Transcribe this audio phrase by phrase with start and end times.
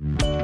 [0.00, 0.37] Mm-hmm.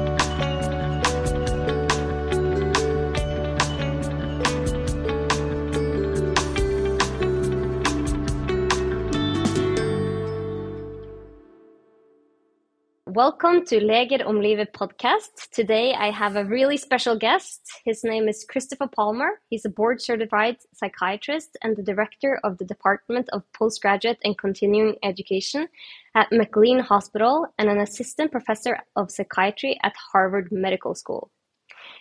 [13.15, 15.49] Welcome to Leger om Livet podcast.
[15.49, 17.61] Today I have a really special guest.
[17.85, 19.39] His name is Christopher Palmer.
[19.49, 24.97] He's a board certified psychiatrist and the director of the Department of Postgraduate and Continuing
[25.01, 25.69] Education
[26.13, 31.31] at McLean Hospital and an assistant professor of psychiatry at Harvard Medical School.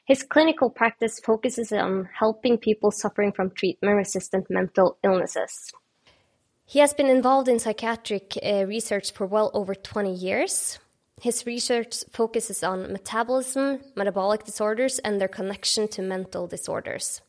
[0.06, 5.70] His clinical practice focuses on helping people suffering from treatment resistant mental illnesses.
[6.66, 10.80] He has been involved in psychiatric uh, research for well over 20 years.
[11.24, 17.22] His research focuses on metabolism, metabolic disorders, and their connection to mental disorders.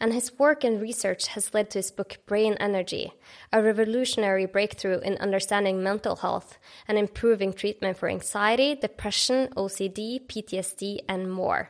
[0.00, 3.12] And his work and research has led to his book Brain Energy,
[3.52, 6.56] a revolutionary breakthrough in understanding mental health
[6.88, 11.68] and improving treatment for anxiety, depression, OCD, PTSD, and more.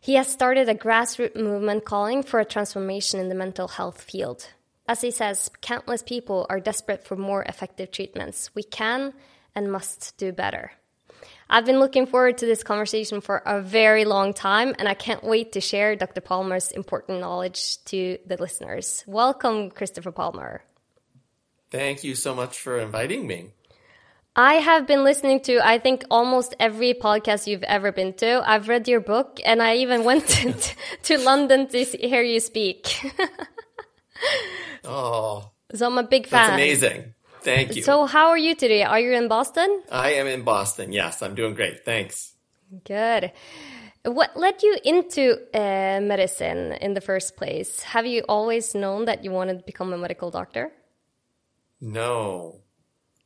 [0.00, 4.48] He has started a grassroots movement calling for a transformation in the mental health field.
[4.88, 8.52] As he says, countless people are desperate for more effective treatments.
[8.56, 9.14] We can
[9.54, 10.72] and must do better.
[11.50, 15.24] I've been looking forward to this conversation for a very long time, and I can't
[15.24, 16.20] wait to share Dr.
[16.20, 19.02] Palmer's important knowledge to the listeners.
[19.06, 20.62] Welcome, Christopher Palmer.
[21.70, 23.52] Thank you so much for inviting me.
[24.36, 28.42] I have been listening to, I think, almost every podcast you've ever been to.
[28.46, 30.54] I've read your book, and I even went to,
[31.04, 33.10] to London to hear you speak.
[34.84, 35.50] oh.
[35.74, 36.50] So I'm a big fan.
[36.50, 37.14] That's amazing.
[37.42, 37.82] Thank you.
[37.82, 38.82] So, how are you today?
[38.82, 39.82] Are you in Boston?
[39.90, 40.92] I am in Boston.
[40.92, 41.84] Yes, I'm doing great.
[41.84, 42.34] Thanks.
[42.84, 43.32] Good.
[44.04, 47.82] What led you into uh, medicine in the first place?
[47.82, 50.70] Have you always known that you wanted to become a medical doctor?
[51.80, 52.62] No.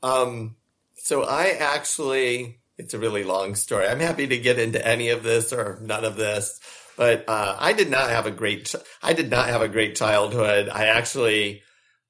[0.02, 0.56] Um,
[0.94, 3.86] so I actually, it's a really long story.
[3.86, 6.58] I'm happy to get into any of this or none of this,
[6.96, 10.68] but uh, I did not have a great, I did not have a great childhood.
[10.68, 11.62] I actually,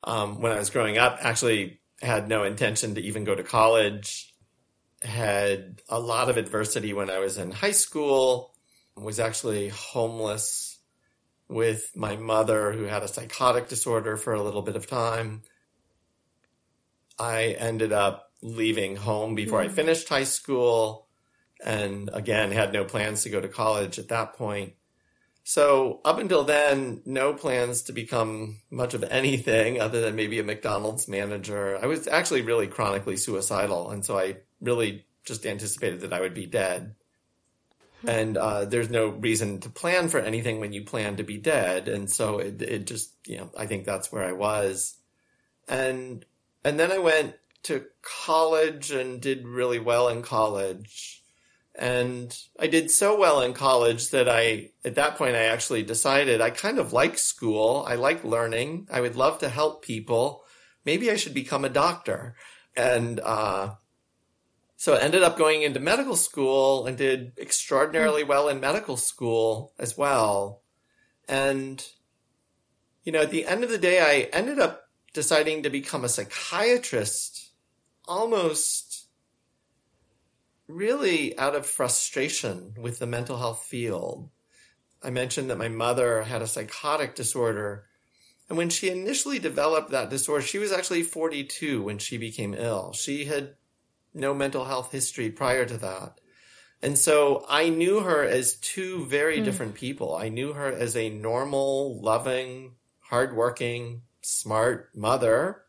[0.05, 4.35] um, when I was growing up, actually had no intention to even go to college,
[5.03, 8.55] had a lot of adversity when I was in high school,
[8.97, 10.79] was actually homeless
[11.49, 15.43] with my mother who had a psychotic disorder for a little bit of time.
[17.19, 19.67] I ended up leaving home before mm.
[19.67, 21.09] I finished high school
[21.65, 24.75] and again had no plans to go to college at that point.
[25.45, 30.45] So up until then, no plans to become much of anything other than maybe a
[30.45, 31.79] McDonald's manager.
[31.83, 33.91] I was actually really chronically suicidal.
[33.91, 36.95] And so I really just anticipated that I would be dead.
[38.07, 41.89] And uh, there's no reason to plan for anything when you plan to be dead.
[41.89, 44.97] And so it, it just, you know, I think that's where I was.
[45.69, 46.25] And,
[46.65, 51.22] and then I went to college and did really well in college
[51.75, 56.41] and I did so well in college that I, at that point, I actually decided
[56.41, 57.85] I kind of like school.
[57.89, 58.89] I like learning.
[58.91, 60.45] I would love to help people.
[60.85, 62.35] Maybe I should become a doctor.
[62.77, 63.75] And, uh,
[64.77, 69.73] so I ended up going into medical school and did extraordinarily well in medical school
[69.79, 70.61] as well.
[71.29, 71.87] And,
[73.05, 76.09] you know, at the end of the day, I ended up deciding to become a
[76.09, 77.53] psychiatrist
[78.07, 78.92] almost
[80.75, 84.31] really out of frustration with the mental health field.
[85.03, 87.87] I mentioned that my mother had a psychotic disorder.
[88.49, 92.93] And when she initially developed that disorder, she was actually 42 when she became ill.
[92.93, 93.55] She had
[94.15, 96.21] no mental health history prior to that.
[96.83, 99.45] And so I knew her as two very mm.
[99.45, 100.17] different people.
[100.17, 105.62] I knew her as a normal, loving, hardworking, smart mother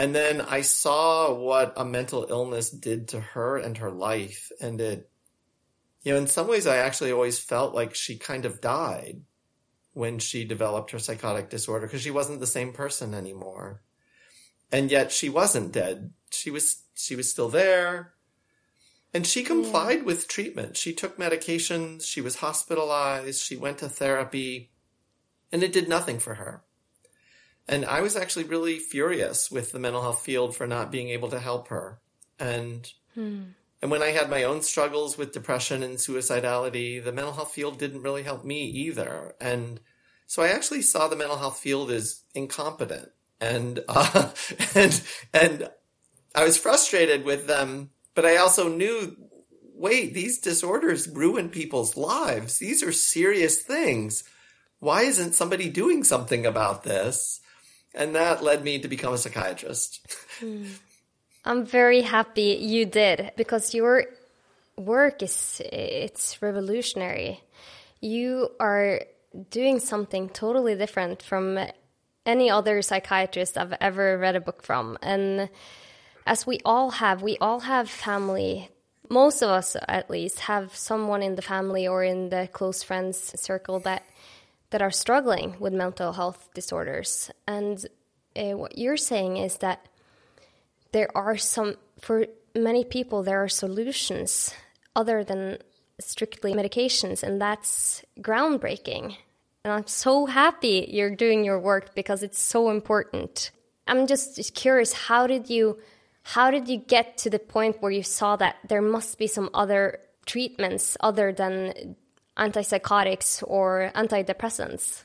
[0.00, 4.50] and then I saw what a mental illness did to her and her life.
[4.58, 5.10] And it,
[6.02, 9.20] you know, in some ways, I actually always felt like she kind of died
[9.92, 13.82] when she developed her psychotic disorder because she wasn't the same person anymore.
[14.72, 16.14] And yet she wasn't dead.
[16.30, 18.14] She was, she was still there.
[19.12, 20.04] And she complied yeah.
[20.04, 20.78] with treatment.
[20.78, 22.06] She took medications.
[22.06, 23.42] She was hospitalized.
[23.42, 24.70] She went to therapy
[25.52, 26.62] and it did nothing for her.
[27.70, 31.30] And I was actually really furious with the mental health field for not being able
[31.30, 32.00] to help her.
[32.40, 33.42] And hmm.
[33.80, 37.78] and when I had my own struggles with depression and suicidality, the mental health field
[37.78, 39.36] didn't really help me either.
[39.40, 39.78] And
[40.26, 43.10] so I actually saw the mental health field as incompetent.
[43.40, 44.32] And uh,
[44.74, 45.00] and
[45.32, 45.70] and
[46.34, 49.16] I was frustrated with them, but I also knew
[49.80, 52.58] wait, these disorders ruin people's lives.
[52.58, 54.24] These are serious things.
[54.80, 57.39] Why isn't somebody doing something about this?
[57.94, 60.00] And that led me to become a psychiatrist.
[60.38, 60.66] Hmm.
[61.44, 64.04] I'm very happy you did because you're
[64.76, 67.40] work is it's revolutionary.
[68.00, 69.02] You are
[69.50, 71.58] doing something totally different from
[72.26, 74.98] any other psychiatrist I've ever read a book from.
[75.02, 75.48] And
[76.26, 78.68] as we all have, we all have family.
[79.08, 83.40] Most of us, at least, have someone in the family or in the close friends
[83.40, 84.04] circle that
[84.70, 87.30] that are struggling with mental health disorders.
[87.46, 87.84] And
[88.36, 89.86] uh, what you're saying is that
[90.92, 94.54] there are some, for many people, there are solutions
[94.96, 95.58] other than
[95.98, 99.16] strictly medications, and that's groundbreaking.
[99.64, 103.50] And I'm so happy you're doing your work because it's so important.
[103.86, 105.78] I'm just curious, how did you
[106.22, 109.50] how did you get to the point where you saw that there must be some
[109.54, 111.96] other treatments other than
[112.40, 115.04] antipsychotics or antidepressants?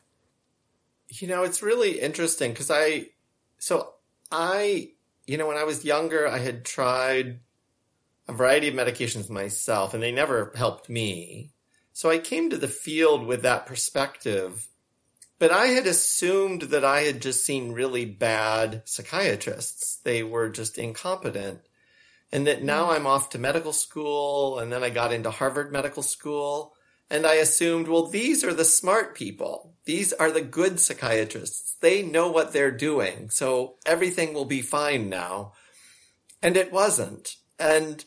[1.10, 3.08] You know, it's really interesting because I,
[3.60, 3.94] so
[4.32, 4.92] I,
[5.28, 7.40] you know, when I was younger, I had tried
[8.28, 11.52] a variety of medications myself and they never helped me.
[11.94, 14.68] So I came to the field with that perspective.
[15.38, 19.98] But I had assumed that I had just seen really bad psychiatrists.
[20.04, 21.60] They were just incompetent.
[22.32, 22.96] And that now mm.
[22.96, 26.75] I'm off to medical school and then I got into Harvard Medical School.
[27.16, 29.74] And I assumed, well, these are the smart people.
[29.86, 31.78] These are the good psychiatrists.
[31.80, 33.30] They know what they're doing.
[33.30, 35.54] So everything will be fine now.
[36.44, 37.38] And it wasn't.
[37.58, 38.04] And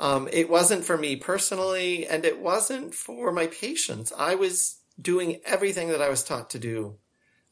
[0.00, 4.12] um, it wasn't for me personally, and it wasn't for my patients.
[4.18, 6.96] I was doing everything that I was taught to do.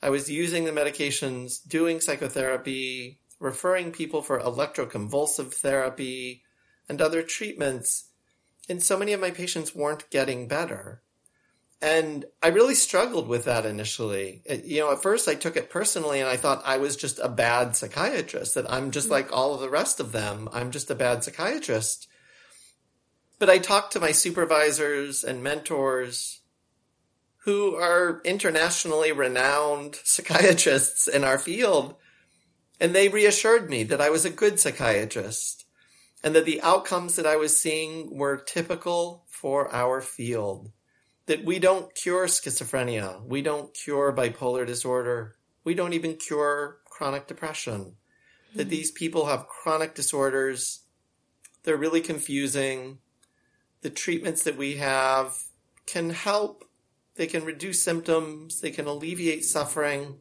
[0.03, 6.43] I was using the medications, doing psychotherapy, referring people for electroconvulsive therapy
[6.89, 8.08] and other treatments.
[8.69, 11.03] And so many of my patients weren't getting better.
[11.81, 14.43] And I really struggled with that initially.
[14.45, 17.21] It, you know, at first I took it personally and I thought I was just
[17.21, 19.13] a bad psychiatrist, that I'm just mm.
[19.13, 20.49] like all of the rest of them.
[20.53, 22.09] I'm just a bad psychiatrist.
[23.39, 26.41] But I talked to my supervisors and mentors
[27.45, 31.95] who are internationally renowned psychiatrists in our field,
[32.81, 35.65] and they reassured me that I was a good psychiatrist
[36.23, 40.71] and that the outcomes that I was seeing were typical for our field.
[41.27, 47.27] That we don't cure schizophrenia, we don't cure bipolar disorder, we don't even cure chronic
[47.27, 47.97] depression.
[48.51, 48.59] Mm-hmm.
[48.59, 48.71] That hmm.
[48.71, 50.81] these people have chronic disorders,
[51.65, 52.99] they're really confusing,
[53.83, 55.37] the treatments that we have
[55.87, 56.65] can help.
[57.17, 58.61] They can reduce symptoms.
[58.61, 60.17] They can alleviate suffering.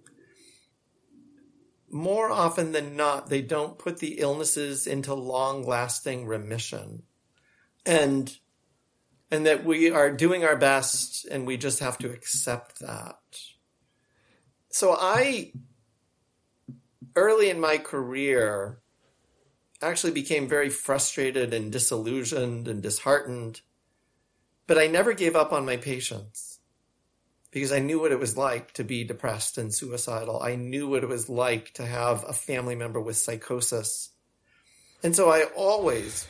[1.89, 7.03] More often than not, they don't put the illnesses into long lasting remission.
[7.85, 8.35] And,
[9.31, 13.19] and that we are doing our best and we just have to accept that.
[14.69, 15.53] So I,
[17.15, 18.79] early in my career,
[19.81, 23.61] actually became very frustrated and disillusioned and disheartened.
[24.65, 26.56] But I never gave up on my patients
[27.57, 30.41] because I knew what it was like to be depressed and suicidal.
[30.41, 34.09] I knew what it was like to have a family member with psychosis.
[35.03, 36.27] And so I always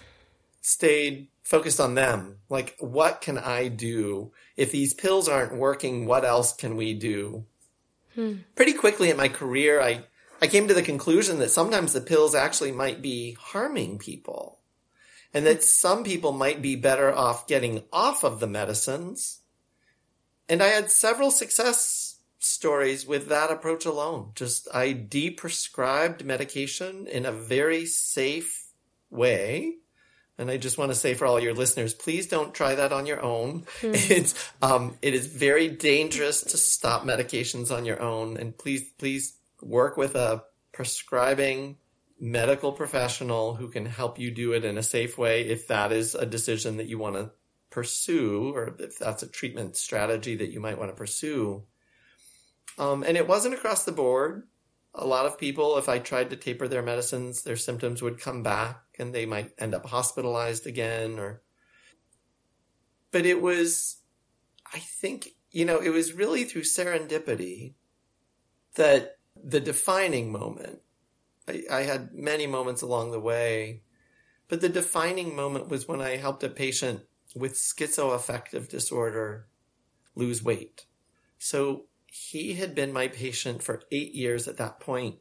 [0.62, 2.38] stayed focused on them.
[2.50, 4.31] Like, what can I do?
[4.56, 7.45] If these pills aren't working, what else can we do?
[8.15, 8.33] Hmm.
[8.56, 10.03] Pretty quickly in my career, I
[10.41, 14.59] I came to the conclusion that sometimes the pills actually might be harming people
[15.33, 19.39] and that some people might be better off getting off of the medicines.
[20.50, 24.32] And I had several success stories with that approach alone.
[24.36, 28.68] Just I deprescribed medication in a very safe
[29.10, 29.75] way.
[30.38, 33.08] And I just want to say for all your listeners, please don't try that on
[33.08, 33.66] your own.
[33.82, 34.12] Mm.
[34.18, 39.34] It's um, it is very dangerous to stop medications on your own, and please, please
[39.62, 41.77] work with a prescribing
[42.20, 46.13] medical professional who can help you do it in a safe way if that is
[46.16, 47.32] a decision that you want to
[47.69, 51.63] pursue or if that's a treatment strategy that you might want to pursue.
[52.77, 54.43] Um, and it wasn't across the board.
[54.93, 58.41] A lot of people, if I tried to taper their medicines, their symptoms would come
[58.41, 61.41] back and they might end up hospitalized again or,
[63.12, 63.97] but it was,
[64.74, 67.74] I think, you know, it was really through serendipity
[68.75, 70.79] that the defining moment.
[71.47, 73.81] I, I had many moments along the way,
[74.47, 77.01] but the defining moment was when I helped a patient
[77.36, 79.48] with schizoaffective disorder
[80.15, 80.86] lose weight.
[81.38, 85.17] So he had been my patient for eight years at that point.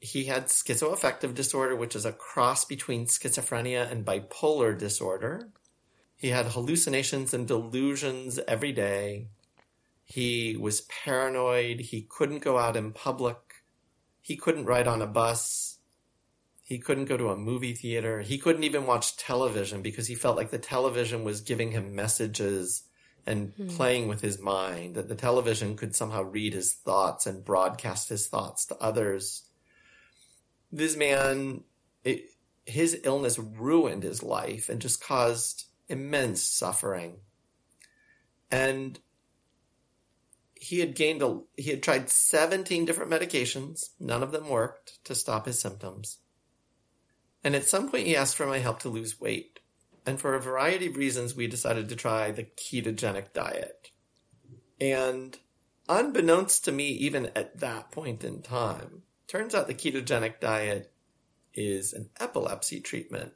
[0.00, 5.48] He had schizoaffective disorder, which is a cross between schizophrenia and bipolar disorder.
[6.16, 9.28] He had hallucinations and delusions every day.
[10.04, 11.80] He was paranoid.
[11.80, 13.38] He couldn't go out in public.
[14.20, 15.71] He couldn't ride on a bus.
[16.72, 18.22] He couldn't go to a movie theater.
[18.22, 22.84] He couldn't even watch television because he felt like the television was giving him messages
[23.26, 23.66] and hmm.
[23.68, 28.26] playing with his mind, that the television could somehow read his thoughts and broadcast his
[28.26, 29.42] thoughts to others.
[30.72, 31.64] This man,
[32.04, 32.30] it,
[32.64, 37.16] his illness ruined his life and just caused immense suffering.
[38.50, 38.98] And
[40.54, 43.90] he had gained a, he had tried 17 different medications.
[44.00, 46.16] None of them worked to stop his symptoms.
[47.44, 49.58] And at some point he asked for my help to lose weight.
[50.04, 53.90] And for a variety of reasons, we decided to try the ketogenic diet.
[54.80, 55.38] And
[55.88, 60.92] unbeknownst to me, even at that point in time, turns out the ketogenic diet
[61.54, 63.32] is an epilepsy treatment.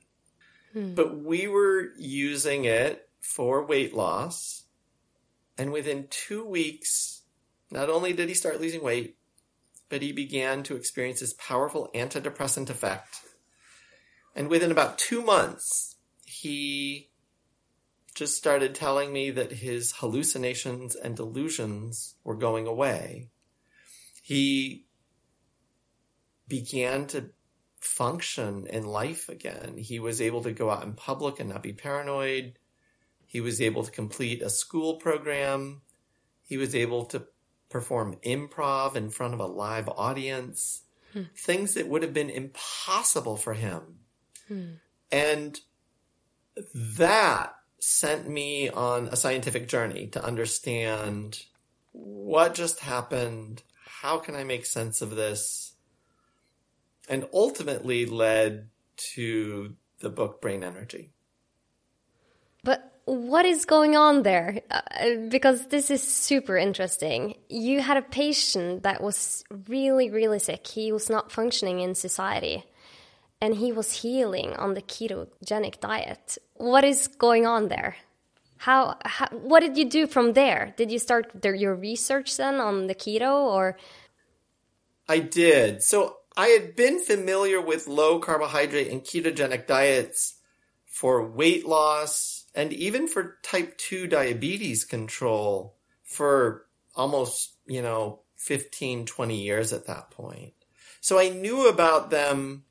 [0.73, 0.95] Hmm.
[0.95, 4.65] But we were using it for weight loss.
[5.59, 7.23] And within two weeks,
[7.71, 9.17] not only did he start losing weight,
[9.89, 13.21] but he began to experience this powerful antidepressant effect.
[14.37, 17.09] And within about two months, he
[18.15, 23.31] just started telling me that his hallucinations and delusions were going away.
[24.23, 24.85] He
[26.47, 27.31] began to
[27.81, 29.79] function in life again.
[29.79, 32.59] He was able to go out in public and not be paranoid.
[33.27, 35.81] He was able to complete a school program.
[36.45, 37.27] He was able to
[37.71, 40.83] perform improv in front of a live audience.
[41.15, 41.23] Hmm.
[41.35, 44.01] Things that would have been impossible for him.
[44.49, 44.75] Hmm.
[45.11, 45.61] And
[46.75, 51.43] that sent me on a scientific journey to understand
[51.93, 53.63] what just happened.
[53.85, 55.75] How can I make sense of this?
[57.09, 58.69] And ultimately led
[59.15, 61.13] to the book Brain Energy.
[62.65, 64.61] But what is going on there?
[64.71, 67.37] Uh, because this is super interesting.
[67.49, 70.67] You had a patient that was really, really sick.
[70.67, 72.65] He was not functioning in society
[73.41, 76.39] and he was healing on the ketogenic diet.
[76.55, 77.97] What is going on there?
[78.59, 80.75] How, how what did you do from there?
[80.77, 83.77] Did you start the, your research then on the keto or?
[85.09, 85.83] I did.
[85.83, 90.37] So I had been familiar with low carbohydrate and ketogenic diets
[90.87, 99.05] for weight loss and even for type 2 diabetes control for almost, you know, 15,
[99.05, 100.55] 20 years at that point.
[101.01, 102.65] So I knew about them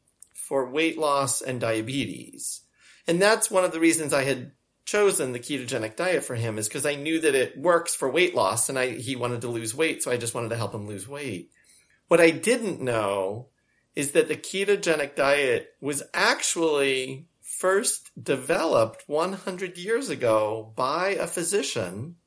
[0.47, 2.61] for weight loss and diabetes.
[3.07, 4.51] And that's one of the reasons I had
[4.85, 8.35] chosen the ketogenic diet for him is because I knew that it works for weight
[8.35, 10.03] loss and I, he wanted to lose weight.
[10.03, 11.49] So I just wanted to help him lose weight.
[12.09, 13.47] What I didn't know
[13.95, 22.17] is that the ketogenic diet was actually first developed 100 years ago by a physician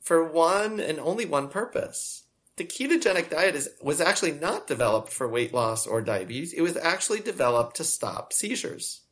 [0.00, 2.24] for one and only one purpose
[2.58, 6.52] the ketogenic diet is, was actually not developed for weight loss or diabetes.
[6.52, 9.02] It was actually developed to stop seizures.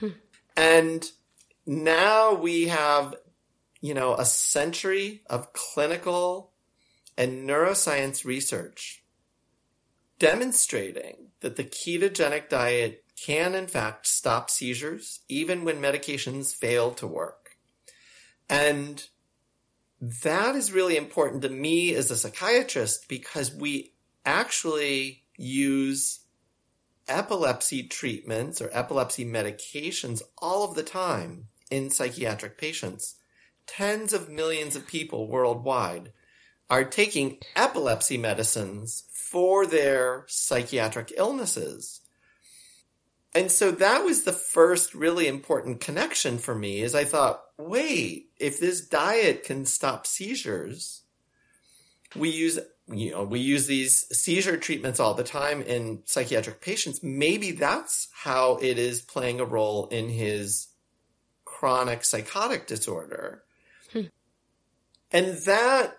[0.00, 0.08] Hmm.
[0.56, 1.10] And
[1.66, 3.14] now we have,
[3.80, 6.52] you know, a century of clinical
[7.16, 9.04] and neuroscience research
[10.18, 17.06] demonstrating that the ketogenic diet can in fact stop seizures even when medications fail to
[17.06, 17.56] work.
[18.48, 19.04] And
[20.22, 23.94] that is really important to me as a psychiatrist because we
[24.26, 26.20] actually use
[27.08, 33.14] epilepsy treatments or epilepsy medications all of the time in psychiatric patients.
[33.66, 36.12] Tens of millions of people worldwide
[36.68, 42.02] are taking epilepsy medicines for their psychiatric illnesses.
[43.34, 48.30] And so that was the first really important connection for me is I thought, wait,
[48.38, 51.02] if this diet can stop seizures,
[52.14, 57.02] we use you know, we use these seizure treatments all the time in psychiatric patients.
[57.02, 60.68] Maybe that's how it is playing a role in his
[61.44, 63.42] chronic psychotic disorder.
[63.92, 64.02] Hmm.
[65.10, 65.96] And that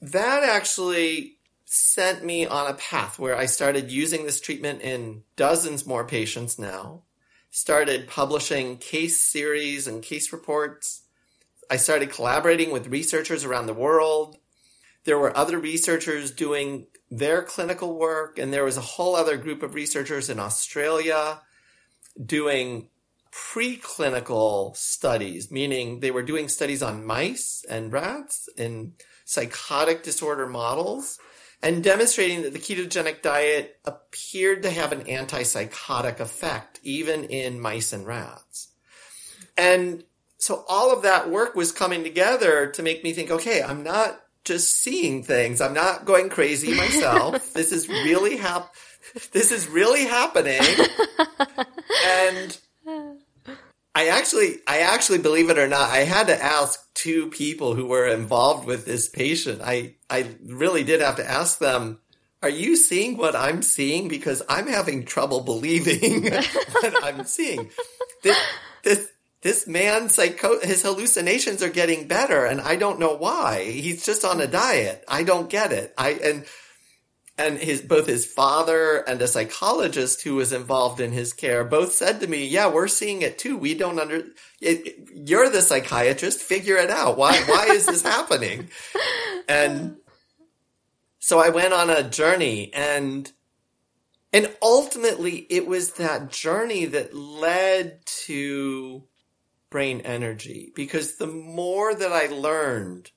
[0.00, 1.35] that actually
[1.66, 6.58] sent me on a path where I started using this treatment in dozens more patients
[6.58, 7.02] now,
[7.50, 11.02] started publishing case series and case reports.
[11.68, 14.36] I started collaborating with researchers around the world.
[15.04, 19.64] There were other researchers doing their clinical work, and there was a whole other group
[19.64, 21.42] of researchers in Australia
[22.24, 22.88] doing
[23.32, 28.92] preclinical studies, meaning they were doing studies on mice and rats in
[29.24, 31.18] psychotic disorder models
[31.62, 37.92] and demonstrating that the ketogenic diet appeared to have an antipsychotic effect even in mice
[37.92, 38.68] and rats.
[39.56, 40.04] And
[40.38, 44.20] so all of that work was coming together to make me think, okay, I'm not
[44.44, 45.60] just seeing things.
[45.60, 47.52] I'm not going crazy myself.
[47.54, 48.74] this is really hap-
[49.32, 50.60] this is really happening.
[52.06, 52.58] and
[53.96, 57.86] I actually, I actually believe it or not, I had to ask two people who
[57.86, 59.62] were involved with this patient.
[59.64, 62.00] I, I really did have to ask them,
[62.42, 64.08] are you seeing what I'm seeing?
[64.08, 66.24] Because I'm having trouble believing
[66.72, 67.70] what I'm seeing.
[68.22, 68.38] This,
[68.84, 69.08] this,
[69.40, 73.64] this man's psycho, his hallucinations are getting better and I don't know why.
[73.64, 75.06] He's just on a diet.
[75.08, 75.94] I don't get it.
[75.96, 76.44] I, and,
[77.38, 81.92] and his, both his father and a psychologist who was involved in his care both
[81.92, 83.58] said to me, yeah, we're seeing it too.
[83.58, 84.24] We don't under,
[84.60, 86.40] it, you're the psychiatrist.
[86.40, 87.18] Figure it out.
[87.18, 88.70] Why, why is this happening?
[89.48, 89.96] And
[91.18, 93.30] so I went on a journey and
[94.32, 99.04] and ultimately it was that journey that led to
[99.70, 103.10] brain energy because the more that I learned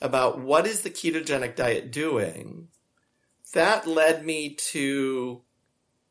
[0.00, 2.68] about what is the ketogenic diet doing,
[3.54, 5.42] that led me to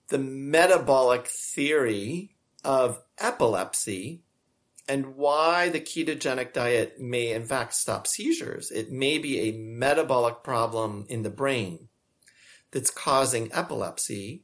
[0.07, 4.23] the metabolic theory of epilepsy
[4.87, 8.71] and why the ketogenic diet may in fact stop seizures.
[8.71, 11.87] It may be a metabolic problem in the brain
[12.71, 14.43] that's causing epilepsy.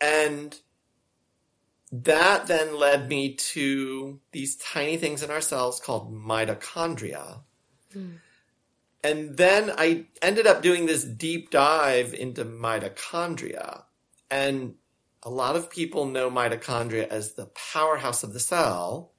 [0.00, 0.58] And
[1.90, 7.42] that then led me to these tiny things in our cells called mitochondria.
[7.94, 8.18] Mm.
[9.04, 13.82] And then I ended up doing this deep dive into mitochondria.
[14.30, 14.76] And
[15.22, 19.12] a lot of people know mitochondria as the powerhouse of the cell.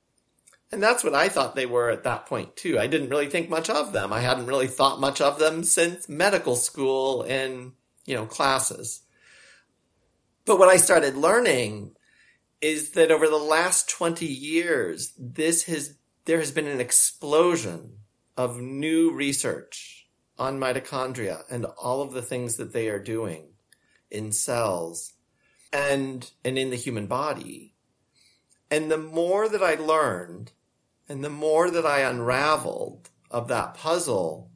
[0.71, 2.79] And that's what I thought they were at that point too.
[2.79, 4.11] I didn't really think much of them.
[4.11, 7.73] I hadn't really thought much of them since medical school and,
[8.07, 9.03] you know, classes.
[10.45, 11.95] But what I started learning
[12.59, 17.99] is that over the last 20 years, this has, there has been an explosion
[18.37, 23.47] of new research on mitochondria and all of the things that they are doing
[24.11, 25.13] in cells
[25.71, 27.73] and, and in the human body.
[28.69, 30.51] And the more that I learned
[31.07, 34.49] and the more that I unraveled of that puzzle,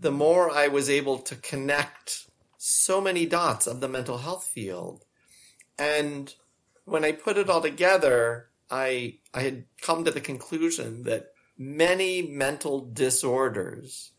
[0.00, 5.04] the more I was able to connect so many dots of the mental health field.
[5.78, 6.34] And
[6.84, 12.22] when I put it all together, I, I had come to the conclusion that many
[12.22, 14.12] mental disorders,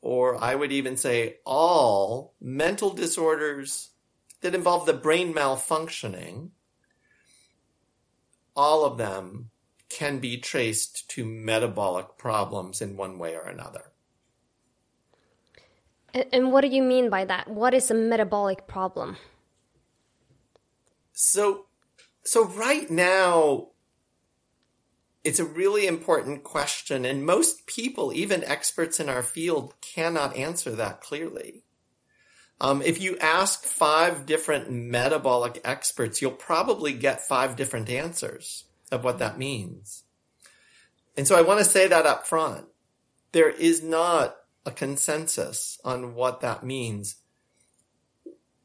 [0.00, 3.90] or I would even say all mental disorders
[4.40, 6.50] that involve the brain malfunctioning,
[8.54, 9.50] all of them
[9.88, 13.92] can be traced to metabolic problems in one way or another.
[16.32, 17.48] And what do you mean by that?
[17.48, 19.16] What is a metabolic problem?
[21.12, 21.66] So,
[22.24, 23.68] so right now,
[25.24, 30.70] it's a really important question, and most people, even experts in our field, cannot answer
[30.72, 31.62] that clearly.
[32.60, 39.04] Um, if you ask five different metabolic experts, you'll probably get five different answers of
[39.04, 40.04] what that means.
[41.16, 42.66] And so I want to say that up front.
[43.32, 47.16] There is not a consensus on what that means.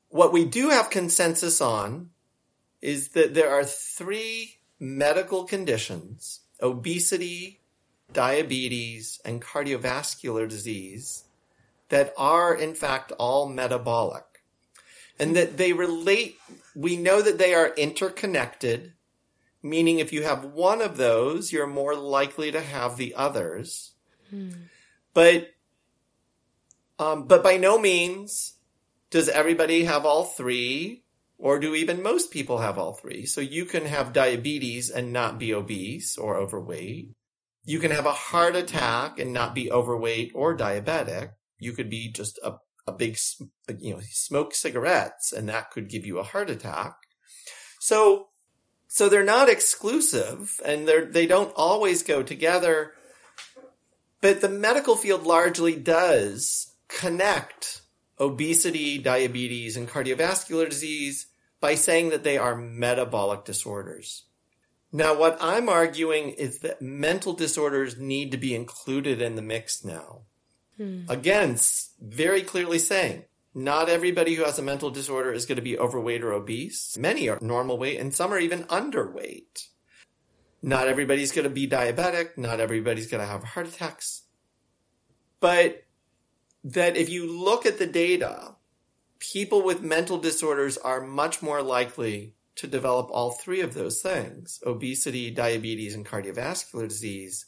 [0.10, 2.12] What we do have consensus on
[2.82, 7.60] is that there are three medical conditions, obesity,
[8.12, 11.26] diabetes, and cardiovascular disease
[11.90, 14.44] that are in fact all metabolic
[15.20, 16.38] and that they relate.
[16.76, 18.94] We know that they are interconnected
[19.64, 23.94] meaning if you have one of those, you're more likely to have the others.
[24.30, 24.52] Hmm.
[25.14, 25.52] But,
[27.00, 28.58] um, but by no means
[29.10, 31.03] does everybody have all three,
[31.44, 33.26] or do even most people have all three.
[33.26, 37.10] So you can have diabetes and not be obese or overweight.
[37.66, 41.32] You can have a heart attack and not be overweight or diabetic.
[41.60, 42.54] You could be just a,
[42.88, 43.18] a big,
[43.78, 46.94] you know, smoke cigarettes and that could give you a heart attack.
[47.82, 48.30] So
[48.88, 52.94] so they're not exclusive and they're, they don't always go together.
[54.22, 57.82] But the medical field largely does connect
[58.18, 61.28] obesity, diabetes, and cardiovascular disease
[61.64, 64.26] by saying that they are metabolic disorders.
[64.92, 69.86] Now, what I'm arguing is that mental disorders need to be included in the mix
[69.86, 70.24] now.
[70.76, 71.04] Hmm.
[71.08, 71.56] Again,
[72.02, 73.24] very clearly saying
[73.56, 76.98] not everybody who has a mental disorder is going to be overweight or obese.
[76.98, 79.70] Many are normal weight and some are even underweight.
[80.62, 82.38] Not everybody's going to be diabetic.
[82.38, 84.24] Not everybody's going to have heart attacks.
[85.40, 85.86] But
[86.66, 88.56] that if you look at the data,
[89.32, 94.60] people with mental disorders are much more likely to develop all three of those things
[94.66, 97.46] obesity, diabetes, and cardiovascular disease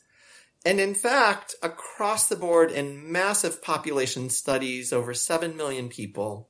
[0.66, 6.50] and in fact, across the board in massive population studies, over 7 million people,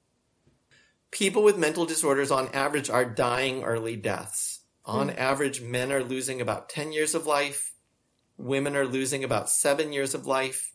[1.11, 4.61] people with mental disorders on average are dying early deaths.
[4.85, 5.17] On Mm.
[5.17, 7.73] average, men are losing about 10 years of life.
[8.37, 10.71] Women are losing about seven years of life.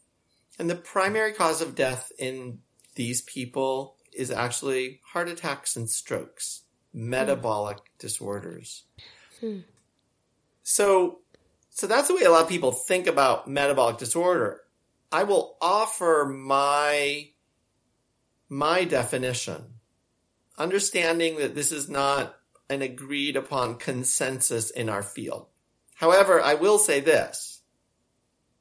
[0.59, 2.61] And the primary cause of death in
[2.95, 8.85] these people is actually heart attacks and strokes, metabolic disorders.
[9.41, 9.61] Hmm.
[10.63, 11.19] So,
[11.71, 14.61] so that's the way a lot of people think about metabolic disorder.
[15.13, 17.31] I will offer my,
[18.49, 19.65] my definition,
[20.57, 22.37] understanding that this is not
[22.69, 25.47] an agreed upon consensus in our field.
[25.97, 27.61] However, I will say this.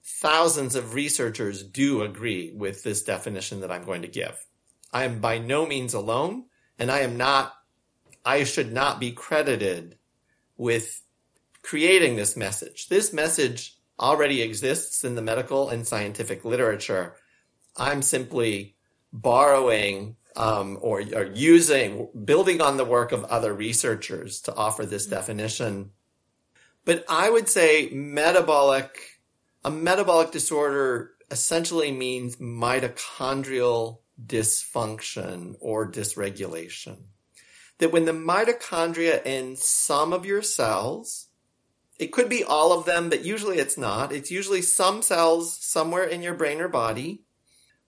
[0.03, 4.35] Thousands of researchers do agree with this definition that I'm going to give.
[4.91, 6.45] I am by no means alone,
[6.77, 7.53] and I am not,
[8.25, 9.97] I should not be credited
[10.57, 11.01] with
[11.61, 12.87] creating this message.
[12.87, 17.15] This message already exists in the medical and scientific literature.
[17.77, 18.75] I'm simply
[19.11, 25.05] borrowing um, or, or using, building on the work of other researchers to offer this
[25.05, 25.91] definition.
[26.85, 29.21] But I would say metabolic,
[29.65, 36.97] a metabolic disorder essentially means mitochondrial dysfunction or dysregulation.
[37.77, 41.27] That when the mitochondria in some of your cells,
[41.97, 44.11] it could be all of them, but usually it's not.
[44.11, 47.23] It's usually some cells somewhere in your brain or body.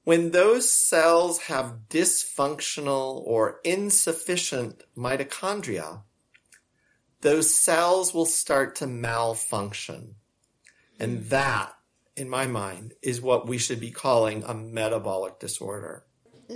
[0.04, 6.02] When those cells have dysfunctional or insufficient mitochondria,
[7.22, 10.16] those cells will start to malfunction.
[11.00, 11.74] And that,
[12.16, 16.04] in my mind, is what we should be calling a metabolic disorder.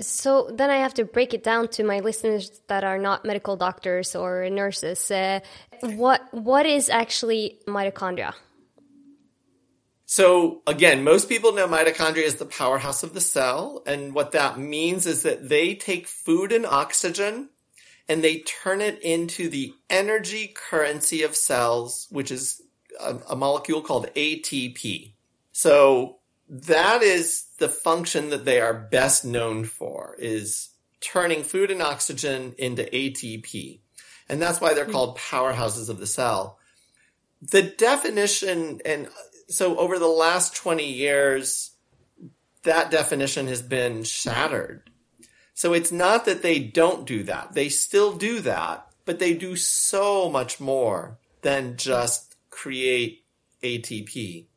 [0.01, 3.55] So then I have to break it down to my listeners that are not medical
[3.55, 5.09] doctors or nurses.
[5.11, 5.39] Uh,
[5.81, 8.33] what what is actually mitochondria?
[10.05, 13.81] So again, most people know mitochondria is the powerhouse of the cell.
[13.85, 17.49] And what that means is that they take food and oxygen
[18.07, 22.61] and they turn it into the energy currency of cells, which is
[22.99, 25.13] a, a molecule called ATP.
[25.51, 30.69] So that is the function that they are best known for is
[31.01, 33.79] turning food and oxygen into ATP.
[34.29, 34.91] And that's why they're hmm.
[34.91, 36.59] called powerhouses of the cell.
[37.41, 39.07] The definition, and
[39.49, 41.71] so over the last 20 years,
[42.63, 44.89] that definition has been shattered.
[45.53, 47.53] So it's not that they don't do that.
[47.53, 53.23] They still do that, but they do so much more than just create
[53.63, 54.47] ATP.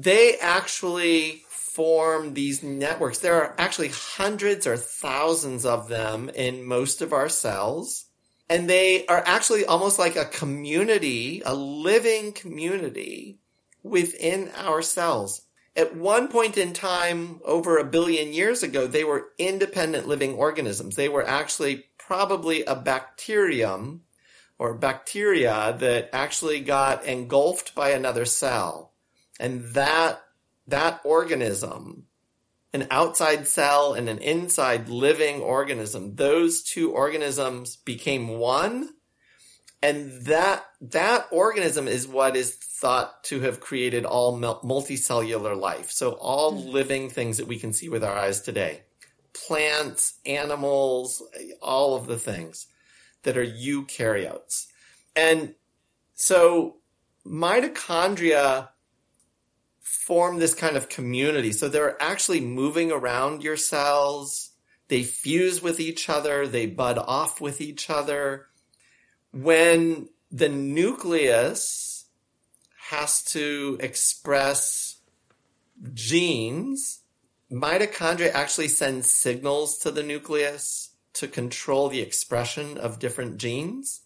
[0.00, 3.18] They actually form these networks.
[3.18, 8.04] There are actually hundreds or thousands of them in most of our cells.
[8.48, 13.40] And they are actually almost like a community, a living community
[13.82, 15.42] within our cells.
[15.74, 20.94] At one point in time, over a billion years ago, they were independent living organisms.
[20.94, 24.02] They were actually probably a bacterium
[24.60, 28.92] or bacteria that actually got engulfed by another cell.
[29.38, 30.22] And that,
[30.66, 32.04] that organism,
[32.72, 38.90] an outside cell and an inside living organism, those two organisms became one.
[39.80, 45.90] And that, that organism is what is thought to have created all multicellular life.
[45.90, 46.68] So all hmm.
[46.68, 48.82] living things that we can see with our eyes today.
[49.32, 51.22] Plants, animals,
[51.62, 52.66] all of the things
[53.22, 54.66] that are eukaryotes.
[55.14, 55.54] And
[56.14, 56.76] so
[57.26, 58.68] mitochondria
[59.88, 61.52] form this kind of community.
[61.52, 64.50] So they're actually moving around your cells.
[64.88, 66.46] They fuse with each other.
[66.46, 68.46] They bud off with each other.
[69.32, 72.06] When the nucleus
[72.90, 74.96] has to express
[75.94, 77.00] genes,
[77.50, 84.02] mitochondria actually send signals to the nucleus to control the expression of different genes.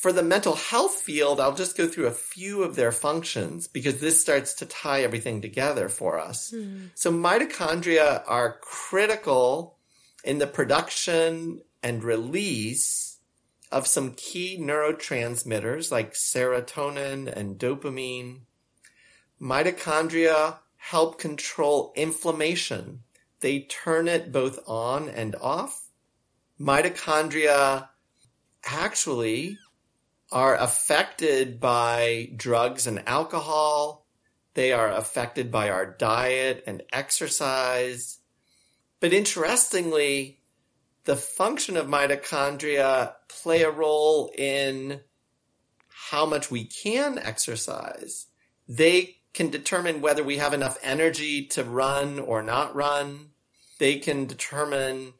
[0.00, 4.00] For the mental health field, I'll just go through a few of their functions because
[4.00, 6.52] this starts to tie everything together for us.
[6.52, 6.86] Hmm.
[6.94, 9.76] So mitochondria are critical
[10.24, 13.18] in the production and release
[13.70, 18.38] of some key neurotransmitters like serotonin and dopamine.
[19.38, 23.00] Mitochondria help control inflammation.
[23.40, 25.88] They turn it both on and off.
[26.58, 27.88] Mitochondria
[28.64, 29.58] actually
[30.32, 34.06] are affected by drugs and alcohol.
[34.54, 38.18] They are affected by our diet and exercise.
[39.00, 40.40] But interestingly,
[41.04, 45.00] the function of mitochondria play a role in
[45.88, 48.26] how much we can exercise.
[48.68, 53.30] They can determine whether we have enough energy to run or not run.
[53.78, 55.14] They can determine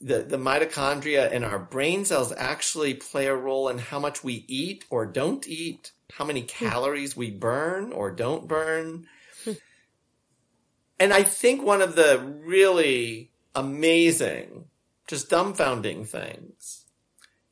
[0.00, 4.44] the, the mitochondria in our brain cells actually play a role in how much we
[4.46, 6.46] eat or don't eat, how many hmm.
[6.46, 9.06] calories we burn or don't burn.
[9.44, 9.52] Hmm.
[11.00, 14.66] and I think one of the really amazing,
[15.06, 16.84] just dumbfounding things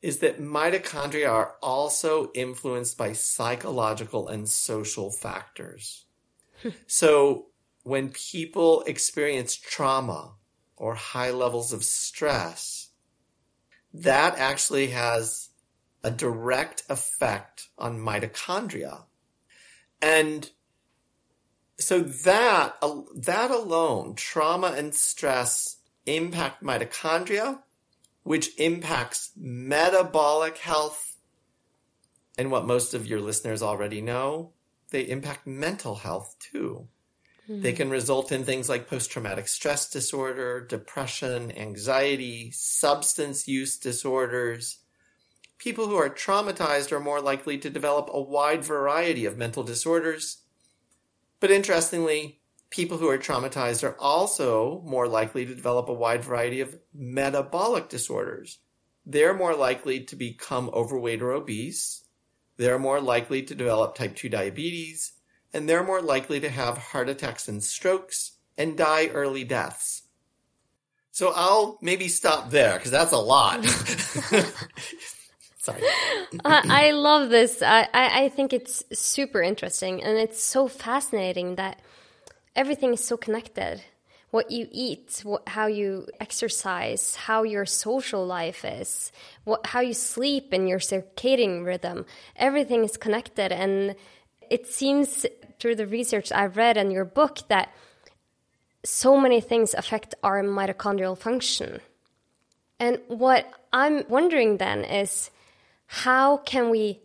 [0.01, 6.05] is that mitochondria are also influenced by psychological and social factors.
[6.61, 6.69] Hmm.
[6.87, 7.47] so
[7.83, 10.33] when people experience trauma
[10.77, 12.89] or high levels of stress,
[13.93, 15.49] that actually has
[16.03, 19.03] a direct effect on mitochondria.
[20.01, 20.49] And
[21.79, 22.75] so that,
[23.15, 27.59] that alone, trauma and stress impact mitochondria,
[28.23, 31.17] which impacts metabolic health.
[32.37, 34.51] And what most of your listeners already know,
[34.91, 36.87] they impact mental health too.
[37.47, 37.77] They hmm.
[37.77, 44.79] can result in things like post traumatic stress disorder, depression, anxiety, substance use disorders.
[45.57, 50.39] People who are traumatized are more likely to develop a wide variety of mental disorders.
[51.39, 56.59] But interestingly, people who are traumatized are also more likely to develop a wide variety
[56.59, 58.59] of metabolic disorders.
[59.05, 62.03] They're more likely to become overweight or obese.
[62.57, 65.13] They're more likely to develop type 2 diabetes
[65.57, 70.03] and they're more likely to have heart attacks and strokes and die early deaths.
[71.11, 73.65] So I'll maybe stop there because that's a lot.
[75.57, 75.81] Sorry.
[76.45, 77.63] I love this.
[77.63, 81.81] I, I think it's super interesting and it's so fascinating that
[82.55, 83.81] everything is so connected.
[84.29, 89.11] What you eat, what, how you exercise, how your social life is,
[89.45, 93.51] what, how you sleep and your circadian rhythm, everything is connected.
[93.51, 93.95] And
[94.49, 95.25] it seems
[95.59, 97.71] through the research I've read in your book that
[98.83, 101.79] so many things affect our mitochondrial function.
[102.79, 105.31] And what I'm wondering then is
[105.87, 106.99] how can we,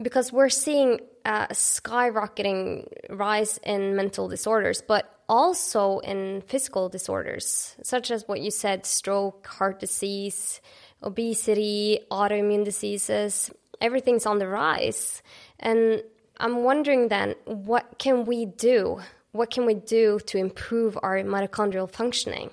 [0.00, 8.10] because we're seeing a skyrocketing rise in mental disorders, but also in physical disorders, such
[8.10, 10.60] as what you said stroke, heart disease,
[11.02, 15.22] obesity, autoimmune diseases, everything's on the rise.
[15.58, 16.02] And
[16.40, 19.00] I'm wondering then, what can we do?
[19.32, 22.50] What can we do to improve our mitochondrial functioning?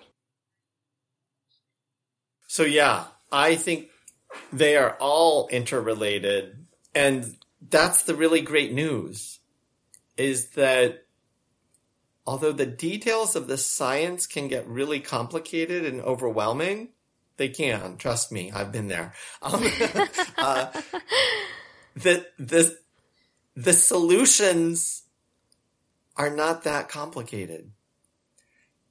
[2.47, 3.87] So, yeah, I think
[4.53, 6.65] they are all interrelated.
[6.93, 7.35] And
[7.69, 9.39] that's the really great news
[10.17, 11.05] is that
[12.25, 16.89] although the details of the science can get really complicated and overwhelming,
[17.37, 17.97] they can.
[17.97, 19.13] Trust me, I've been there.
[19.41, 19.63] Um,
[20.37, 20.67] uh,
[21.95, 22.77] the, the,
[23.57, 25.01] the solutions
[26.15, 27.71] are not that complicated.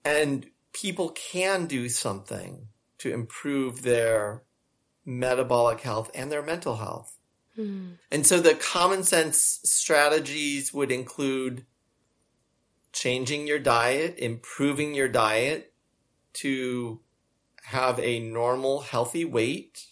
[0.04, 2.66] And people can do something
[2.98, 4.42] to improve their
[5.04, 7.16] metabolic health and their mental health.
[7.56, 7.98] Mm.
[8.10, 11.64] And so the common sense strategies would include
[12.92, 15.72] changing your diet, improving your diet
[16.34, 17.00] to
[17.62, 19.86] have a normal, healthy weight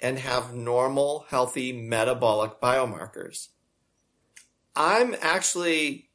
[0.00, 3.50] and have normal, healthy metabolic biomarkers.
[4.78, 6.08] I'm actually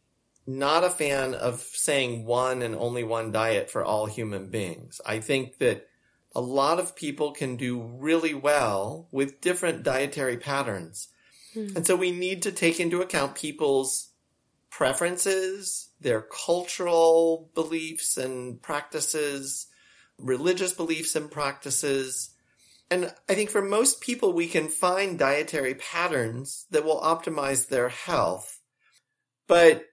[0.47, 5.01] not a fan of saying one and only one diet for all human beings.
[5.05, 5.87] I think that
[6.33, 11.09] a lot of people can do really well with different dietary patterns.
[11.53, 11.75] Hmm.
[11.75, 14.09] And so we need to take into account people's
[14.69, 19.67] preferences, their cultural beliefs and practices,
[20.17, 22.33] religious beliefs and practices,
[22.93, 27.89] and I think for most people, we can find dietary patterns that will optimize their
[27.89, 28.52] health.
[29.47, 29.85] But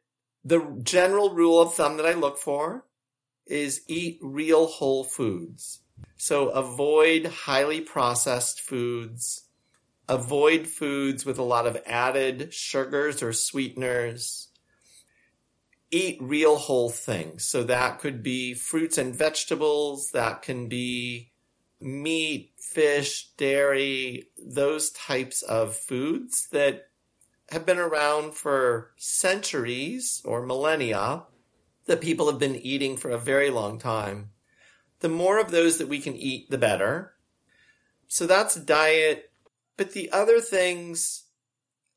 [0.45, 2.87] the general rule of thumb that I look for
[3.47, 5.81] is eat real whole foods.
[6.17, 9.45] So avoid highly processed foods.
[10.09, 14.49] Avoid foods with a lot of added sugars or sweeteners.
[15.91, 17.45] Eat real whole things.
[17.45, 20.11] So that could be fruits and vegetables.
[20.13, 21.33] That can be
[21.81, 26.90] meat, fish, dairy, those types of foods that
[27.51, 31.25] have been around for centuries or millennia
[31.87, 34.31] that people have been eating for a very long time.
[35.01, 37.15] The more of those that we can eat, the better.
[38.07, 39.31] So that's diet.
[39.77, 41.25] But the other things,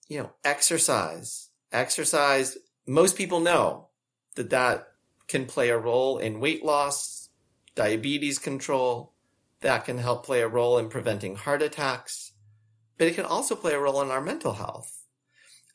[0.08, 1.50] you know, exercise.
[1.72, 3.90] Exercise, most people know
[4.36, 4.88] that that
[5.28, 7.30] can play a role in weight loss,
[7.76, 9.14] diabetes control,
[9.62, 12.34] that can help play a role in preventing heart attacks,
[12.98, 15.03] but it can also play a role in our mental health.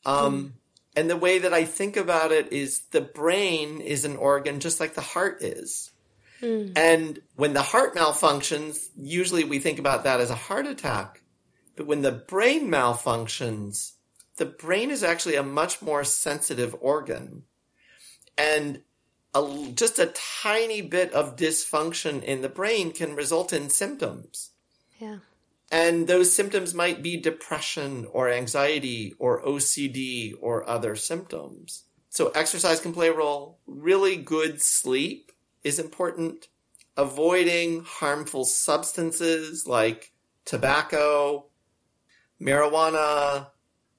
[0.05, 0.53] Um.
[0.95, 4.79] And the way that I think about it is the brain is an organ just
[4.79, 5.91] like the heart is.
[6.41, 6.77] Mm.
[6.77, 11.21] And when the heart malfunctions, usually we think about that as a heart attack.
[11.75, 13.93] But when the brain malfunctions,
[14.37, 17.43] the brain is actually a much more sensitive organ.
[18.37, 18.81] And
[19.33, 24.51] a, just a tiny bit of dysfunction in the brain can result in symptoms.
[24.99, 25.19] Yeah.
[25.71, 31.83] And those symptoms might be depression or anxiety or OCD or other symptoms.
[32.09, 33.59] So exercise can play a role.
[33.67, 35.31] Really good sleep
[35.63, 36.47] is important.
[36.97, 40.11] Avoiding harmful substances like
[40.43, 41.45] tobacco,
[42.41, 43.49] marijuana,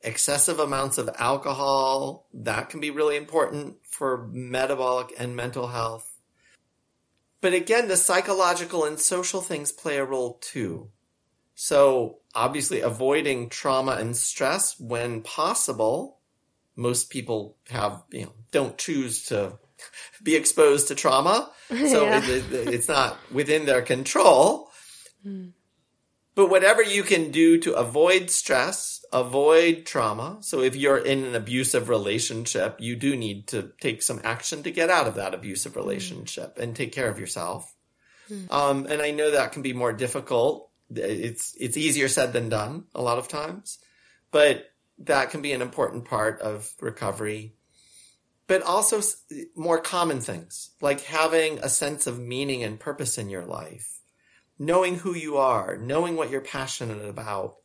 [0.02, 6.18] excessive amounts of alcohol, that can be really important for metabolic and mental health.
[7.40, 10.90] But again, the psychological and social things play a role too.
[11.62, 16.16] So obviously avoiding trauma and stress when possible.
[16.74, 19.58] Most people have, you know, don't choose to
[20.22, 21.50] be exposed to trauma.
[21.68, 22.24] So yeah.
[22.24, 24.70] it, it, it's not within their control.
[25.22, 25.52] Mm.
[26.34, 30.38] But whatever you can do to avoid stress, avoid trauma.
[30.40, 34.70] So if you're in an abusive relationship, you do need to take some action to
[34.70, 35.80] get out of that abusive hmm.
[35.80, 36.62] relationship mm.
[36.62, 37.74] and take care of yourself.
[38.30, 38.50] Mm.
[38.50, 42.85] Um, and I know that can be more difficult it's it's easier said than done
[42.94, 43.79] a lot of times,
[44.31, 47.55] but that can be an important part of recovery.
[48.46, 49.00] But also
[49.55, 54.00] more common things like having a sense of meaning and purpose in your life,
[54.59, 57.57] knowing who you are, knowing what you're passionate about,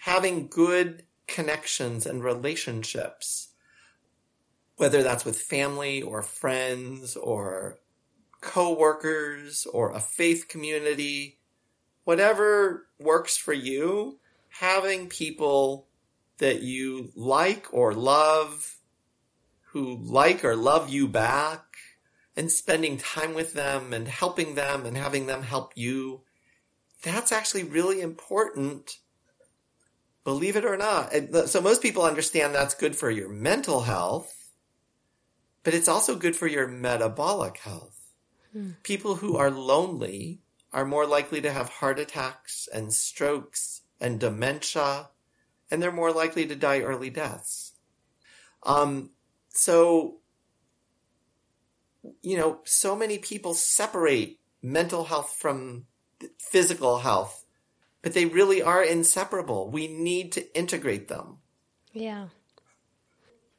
[0.00, 3.48] having good connections and relationships,
[4.76, 7.78] whether that's with family or friends or
[8.40, 11.38] coworkers or a faith community
[12.04, 15.88] whatever works for you, having people
[16.38, 18.76] that you like or love,
[19.72, 21.62] who like or love you back,
[22.36, 26.20] and spending time with them and helping them and having them help you,
[27.02, 28.98] that's actually really important.
[30.24, 31.12] Believe it or not.
[31.48, 34.52] So most people understand that's good for your mental health,
[35.62, 38.00] but it's also good for your metabolic health.
[38.52, 38.70] Hmm.
[38.82, 40.40] People who are lonely
[40.74, 45.08] are more likely to have heart attacks and strokes and dementia,
[45.70, 47.74] and they're more likely to die early deaths.
[48.64, 49.10] Um,
[49.50, 50.16] so,
[52.22, 55.86] you know, so many people separate mental health from
[56.40, 57.44] physical health,
[58.02, 59.70] but they really are inseparable.
[59.70, 61.38] We need to integrate them.
[61.92, 62.28] Yeah.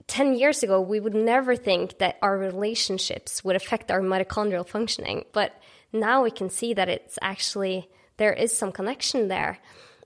[0.08, 5.23] 10 years ago, we would never think that our relationships would affect our mitochondrial functioning.
[5.32, 5.54] But
[5.99, 9.60] now we can see that it's actually there is some connection there.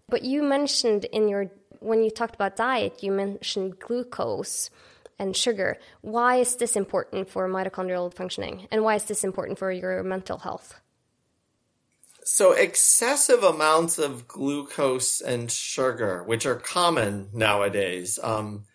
[0.08, 4.70] But you mentioned in your when you talked about diet, you mentioned glucose
[5.18, 5.78] and sugar.
[6.02, 8.68] Why is this important for mitochondrial functioning?
[8.72, 10.80] And why is this important for your mental health?
[12.24, 18.66] So, excessive amounts of glucose and sugar, which are common nowadays, um,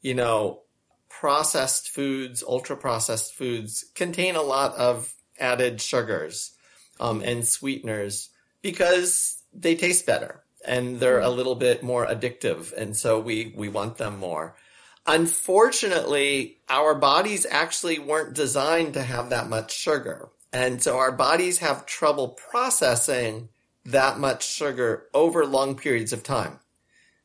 [0.00, 0.62] you know,
[1.08, 6.51] processed foods, ultra processed foods contain a lot of added sugars
[7.02, 8.30] um, and sweeteners
[8.62, 12.72] because they taste better and they're a little bit more addictive.
[12.72, 14.54] And so we, we want them more.
[15.04, 20.28] Unfortunately, our bodies actually weren't designed to have that much sugar.
[20.52, 23.48] And so our bodies have trouble processing
[23.84, 26.60] that much sugar over long periods of time.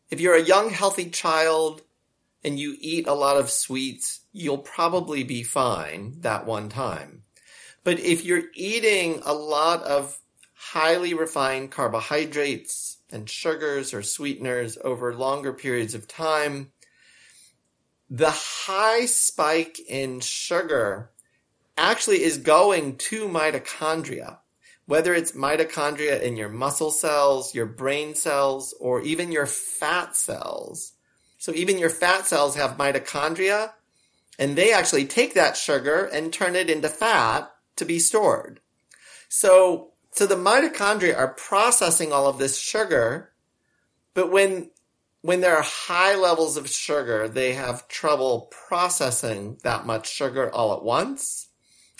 [0.09, 1.83] If you're a young, healthy child
[2.43, 7.21] and you eat a lot of sweets, you'll probably be fine that one time.
[7.87, 10.19] But if you're eating a lot of
[10.53, 16.73] highly refined carbohydrates and sugars or sweeteners over longer periods of time,
[18.09, 21.11] the high spike in sugar
[21.77, 24.39] actually is going to mitochondria,
[24.85, 30.91] whether it's mitochondria in your muscle cells, your brain cells, or even your fat cells.
[31.37, 33.71] So even your fat cells have mitochondria
[34.37, 38.59] and they actually take that sugar and turn it into fat to be stored.
[39.29, 43.31] So, so the mitochondria are processing all of this sugar,
[44.13, 44.71] but when
[45.21, 50.73] when there are high levels of sugar, they have trouble processing that much sugar all
[50.73, 51.49] at once.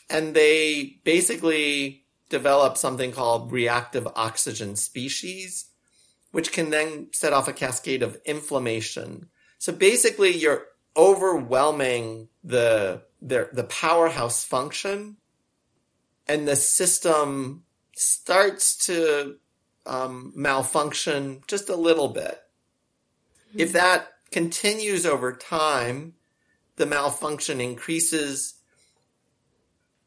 [0.09, 5.65] And they basically develop something called reactive oxygen species,
[6.31, 9.27] which can then set off a cascade of inflammation.
[9.57, 10.65] So basically you're
[10.95, 15.17] overwhelming the, the, the powerhouse function
[16.27, 17.63] and the system
[17.95, 19.37] starts to
[19.85, 22.41] um, malfunction just a little bit.
[23.49, 23.59] Mm-hmm.
[23.59, 26.13] If that continues over time,
[26.75, 28.53] the malfunction increases.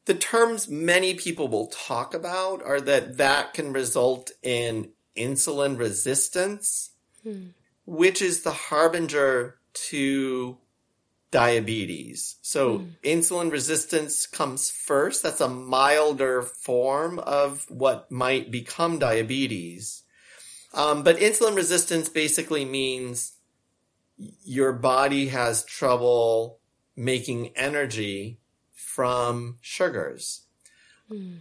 [0.06, 6.90] the terms many people will talk about are that that can result in insulin resistance,
[7.22, 7.48] hmm.
[7.86, 10.58] which is the harbinger to
[11.30, 12.36] diabetes.
[12.42, 12.88] So hmm.
[13.04, 15.22] insulin resistance comes first.
[15.22, 20.02] That's a milder form of what might become diabetes.
[20.72, 23.32] Um, but insulin resistance basically means
[24.44, 26.58] your body has trouble
[26.96, 28.38] making energy
[28.74, 30.42] from sugars
[31.10, 31.38] mm.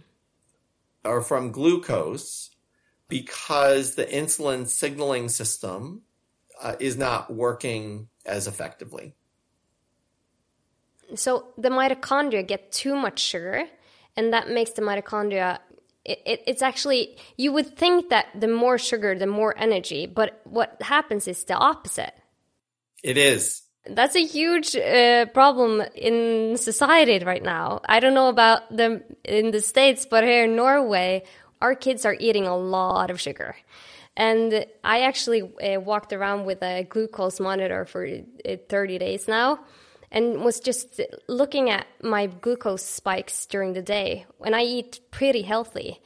[1.04, 2.50] or from glucose
[3.08, 6.02] because the insulin signaling system
[6.62, 9.14] uh, is not working as effectively.
[11.14, 13.64] So the mitochondria get too much sugar,
[14.16, 15.58] and that makes the mitochondria.
[16.04, 20.40] It, it, it's actually you would think that the more sugar, the more energy, but
[20.44, 22.14] what happens is the opposite.
[23.02, 23.62] It is.
[23.86, 27.80] That's a huge uh, problem in society right now.
[27.86, 31.24] I don't know about them in the States, but here in Norway,
[31.62, 33.56] our kids are eating a lot of sugar.
[34.16, 39.60] And I actually uh, walked around with a glucose monitor for uh, 30 days now
[40.10, 45.42] and was just looking at my glucose spikes during the day when I eat pretty
[45.42, 46.00] healthy.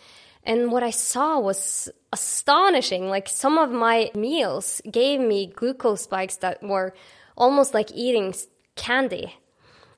[0.45, 3.09] And what I saw was astonishing.
[3.09, 6.95] Like some of my meals gave me glucose spikes that were
[7.37, 8.35] almost like eating
[8.77, 9.35] candy.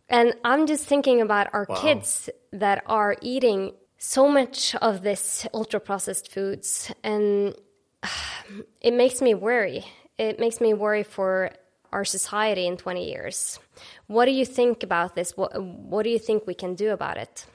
[0.08, 1.76] And I'm just thinking about our wow.
[1.76, 7.54] kids that are eating so much of this ultra processed foods and
[8.80, 9.84] it makes me worry.
[10.16, 11.50] It makes me worry for
[11.96, 13.58] our society in 20 years.
[14.06, 15.34] What do you think about this?
[15.34, 17.46] What, what do you think we can do about it?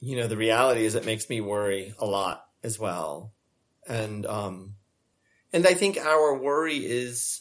[0.00, 3.32] You know, the reality is it makes me worry a lot as well.
[3.88, 4.74] And, um,
[5.50, 7.40] and I think our worry is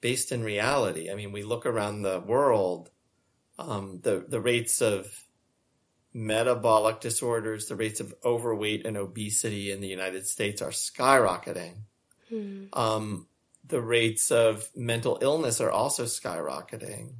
[0.00, 1.10] based in reality.
[1.10, 2.90] I mean, we look around the world,
[3.58, 5.26] um, the, the rates of
[6.14, 11.74] metabolic disorders, the rates of overweight and obesity in the United States are skyrocketing.
[12.28, 12.66] Hmm.
[12.72, 13.26] Um,
[13.72, 17.14] the rates of mental illness are also skyrocketing.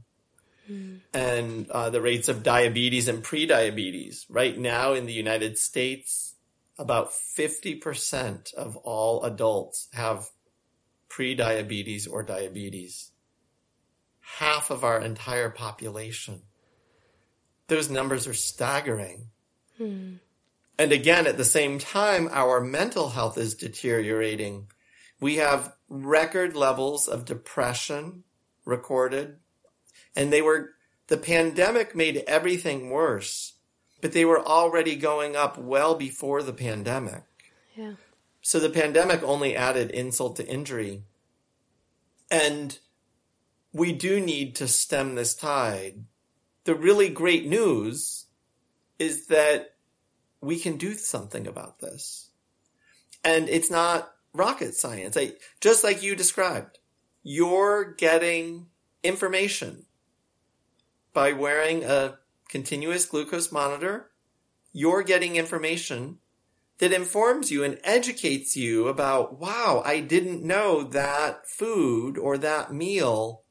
[0.67, 0.97] Hmm.
[1.15, 4.27] And uh, the rates of diabetes and prediabetes.
[4.29, 6.35] Right now in the United States,
[6.79, 10.27] about 50% of all adults have
[11.09, 13.13] prediabetes or diabetes.
[14.21, 16.43] Half of our entire population.
[17.69, 19.29] Those numbers are staggering.
[19.79, 20.17] Hmm.
[20.79, 24.69] And again, at the same time, our mental health is deteriorating.
[25.19, 28.25] We have record levels of depression
[28.65, 29.37] recorded,
[30.17, 30.71] and they were,
[31.09, 33.55] the pandemic made everything worse,
[34.01, 37.25] but they were already going up well before the pandemic.
[37.77, 37.93] Yeah.
[38.41, 41.03] So the pandemic only added insult to injury.
[42.31, 42.79] And
[43.73, 46.05] we do need to stem this tide.
[46.65, 48.27] The really great news
[48.99, 49.75] is that
[50.41, 52.31] we can do something about this.
[53.23, 55.17] And it's not rocket science.
[55.17, 56.79] I, just like you described,
[57.23, 58.67] you're getting
[59.03, 59.85] information
[61.13, 62.19] by wearing a
[62.49, 64.11] continuous glucose monitor.
[64.73, 66.19] You're getting information
[66.79, 72.73] that informs you and educates you about, wow, I didn't know that food or that
[72.73, 73.43] meal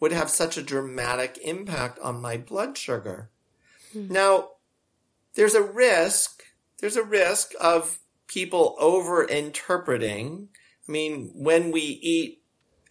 [0.00, 3.30] would have such a dramatic impact on my blood sugar.
[3.94, 4.12] Mm-hmm.
[4.12, 4.48] Now,
[5.34, 6.42] there's a risk,
[6.80, 7.98] there's a risk of
[8.28, 10.48] people over interpreting.
[10.88, 12.42] I mean, when we eat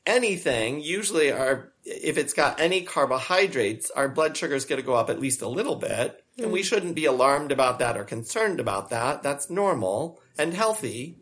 [0.06, 4.96] anything, usually our, if it's got any carbohydrates, our blood sugar is going to go
[4.96, 6.24] up at least a little bit.
[6.38, 6.66] And we hmm.
[6.66, 9.24] shouldn't be alarmed about that or concerned about that.
[9.24, 11.18] That's normal and healthy.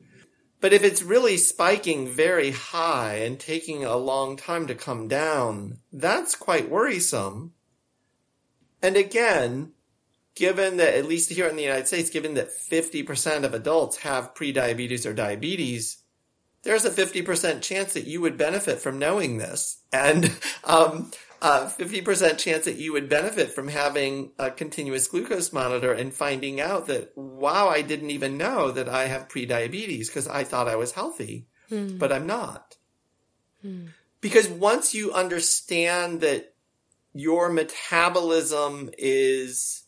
[0.60, 5.80] But if it's really spiking very high and taking a long time to come down,
[5.92, 7.52] that's quite worrisome.
[8.82, 9.73] And again,
[10.36, 14.34] given that, at least here in the United States, given that 50% of adults have
[14.34, 15.98] prediabetes or diabetes,
[16.64, 19.80] there's a 50% chance that you would benefit from knowing this.
[19.92, 21.12] And, um,
[21.42, 26.62] uh, 50% chance that you would benefit from having a continuous glucose monitor and finding
[26.62, 30.78] out that, wow, I didn't even know that I have prediabetes because I thought I
[30.78, 32.00] was healthy, mm.
[32.00, 32.78] but I'm not.
[33.64, 33.90] Mm.
[34.22, 36.54] Because once you understand that
[37.14, 39.83] your metabolism is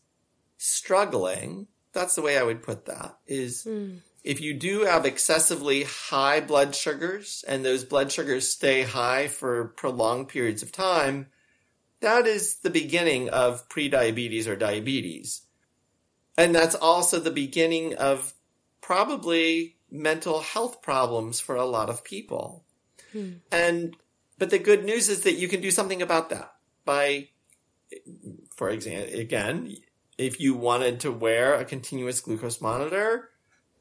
[0.68, 4.00] struggling, that's the way I would put that is mm.
[4.24, 9.70] if you do have excessively high blood sugars and those blood sugars stay high for
[9.70, 11.28] prolonged periods of time,
[12.02, 15.42] that is the beginning of prediabetes or diabetes.
[16.38, 18.34] And that's also the beginning of
[18.82, 22.66] probably mental health problems for a lot of people.
[23.14, 23.34] Hmm.
[23.52, 23.96] And,
[24.38, 26.52] but the good news is that you can do something about that
[26.84, 27.30] by
[28.56, 29.78] for example, again,
[30.18, 33.30] if you wanted to wear a continuous glucose monitor,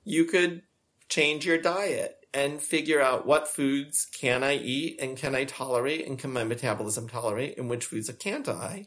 [0.04, 0.62] you could
[1.08, 6.06] change your diet and figure out what foods can I eat and can I tolerate
[6.06, 8.86] and can my metabolism tolerate and which foods can't I.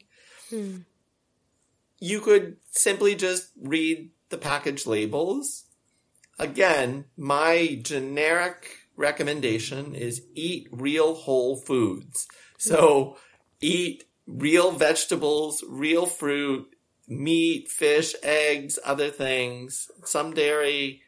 [0.50, 0.78] Hmm.
[1.98, 5.64] You could simply just read the package labels.
[6.38, 12.28] Again, my generic recommendation is eat real whole foods.
[12.58, 13.16] So
[13.60, 16.68] eat real vegetables, real fruit,
[17.08, 21.02] meat, fish, eggs, other things, some dairy.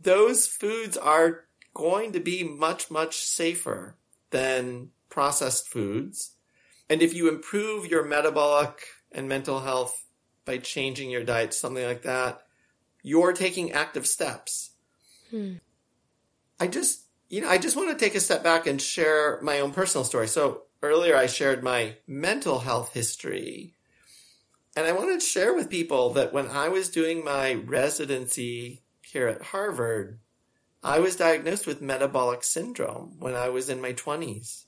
[0.00, 1.44] Those foods are
[1.74, 3.96] going to be much, much safer
[4.30, 6.32] than processed foods.
[6.90, 8.80] And if you improve your metabolic
[9.10, 10.04] and mental health
[10.44, 12.42] by changing your diet, something like that,
[13.02, 14.70] you're taking active steps.
[15.30, 15.54] Hmm.
[16.60, 19.60] I just, you know, I just want to take a step back and share my
[19.60, 20.28] own personal story.
[20.28, 23.77] So earlier I shared my mental health history.
[24.78, 29.26] And I wanted to share with people that when I was doing my residency here
[29.26, 30.20] at Harvard,
[30.84, 34.66] I was diagnosed with metabolic syndrome when I was in my 20s.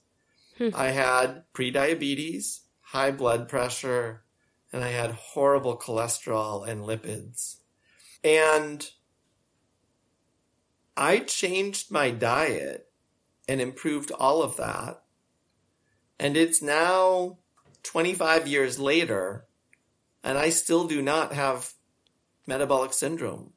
[0.59, 0.71] Hmm.
[0.75, 4.25] I had prediabetes, high blood pressure,
[4.73, 7.59] and I had horrible cholesterol and lipids.
[8.25, 8.91] And
[10.97, 12.91] I changed my diet
[13.47, 15.05] and improved all of that.
[16.19, 17.39] And it's now
[17.85, 19.47] 25 years later,
[20.23, 21.73] and I still do not have
[22.47, 23.53] metabolic syndrome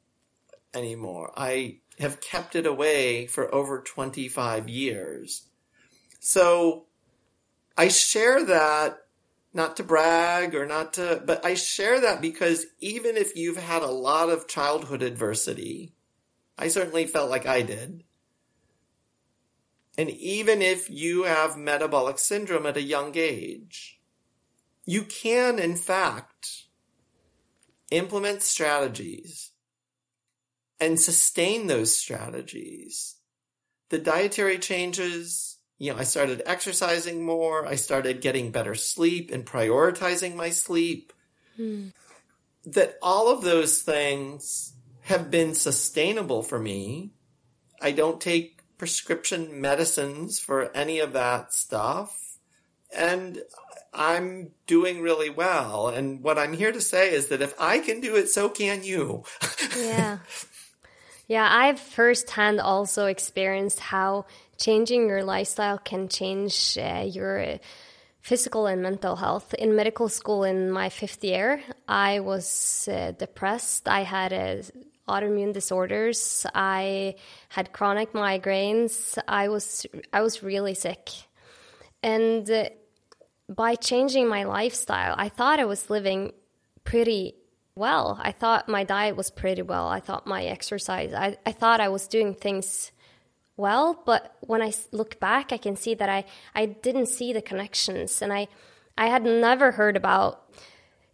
[0.72, 1.32] anymore.
[1.36, 5.48] I have kept it away for over 25 years.
[6.20, 6.86] So
[7.76, 8.98] I share that
[9.52, 13.82] not to brag or not to, but I share that because even if you've had
[13.82, 15.92] a lot of childhood adversity,
[16.58, 18.02] I certainly felt like I did.
[19.96, 24.00] And even if you have metabolic syndrome at a young age,
[24.86, 26.64] you can, in fact,
[27.90, 29.52] implement strategies
[30.80, 33.16] and sustain those strategies.
[33.90, 37.66] The dietary changes, you know, I started exercising more.
[37.66, 41.12] I started getting better sleep and prioritizing my sleep.
[41.56, 41.88] Hmm.
[42.66, 44.72] That all of those things
[45.02, 47.12] have been sustainable for me.
[47.80, 52.38] I don't take prescription medicines for any of that stuff.
[52.96, 53.42] And
[53.94, 55.88] I'm doing really well.
[55.88, 58.84] And what I'm here to say is that if I can do it, so can
[58.84, 59.24] you.
[59.78, 60.18] yeah.
[61.26, 64.26] Yeah, I've firsthand also experienced how
[64.58, 67.58] changing your lifestyle can change uh, your
[68.20, 69.54] physical and mental health.
[69.54, 73.88] In medical school, in my fifth year, I was uh, depressed.
[73.88, 74.62] I had uh,
[75.08, 76.46] autoimmune disorders.
[76.54, 77.16] I
[77.48, 79.18] had chronic migraines.
[79.28, 81.10] I was I was really sick,
[82.02, 82.68] and uh,
[83.48, 86.32] by changing my lifestyle, I thought I was living
[86.84, 87.34] pretty
[87.74, 88.18] well.
[88.22, 89.88] I thought my diet was pretty well.
[89.88, 92.92] I thought my exercise, I, I thought I was doing things
[93.56, 94.00] well.
[94.06, 96.24] But when I look back, I can see that I,
[96.54, 98.22] I didn't see the connections.
[98.22, 98.48] And I,
[98.96, 100.42] I had never heard about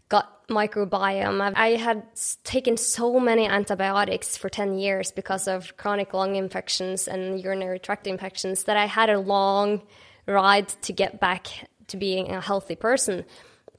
[0.08, 1.52] gut microbiome.
[1.56, 2.02] I had
[2.44, 8.06] taken so many antibiotics for 10 years because of chronic lung infections and urinary tract
[8.06, 9.82] infections that I had a long
[10.26, 11.46] ride to get back
[11.90, 13.24] to being a healthy person.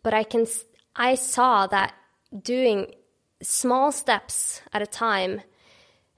[0.03, 0.45] But I can,
[0.95, 1.93] I saw that
[2.37, 2.93] doing
[3.41, 5.41] small steps at a time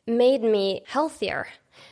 [0.06, 1.48] made me healthier.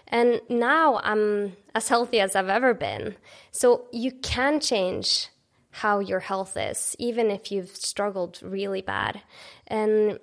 [0.08, 3.16] And now I'm as healthy as I've ever been.
[3.52, 5.30] So you can change
[5.72, 9.22] how your health is, even if you've struggled really bad.
[9.68, 10.20] And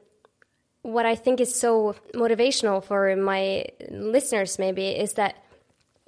[0.83, 5.37] what I think is so motivational for my listeners, maybe, is that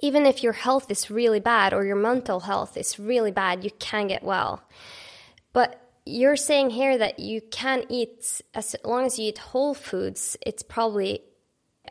[0.01, 3.71] even if your health is really bad or your mental health is really bad, you
[3.79, 4.63] can get well.
[5.53, 10.35] But you're saying here that you can eat as long as you eat whole foods
[10.45, 11.21] it's probably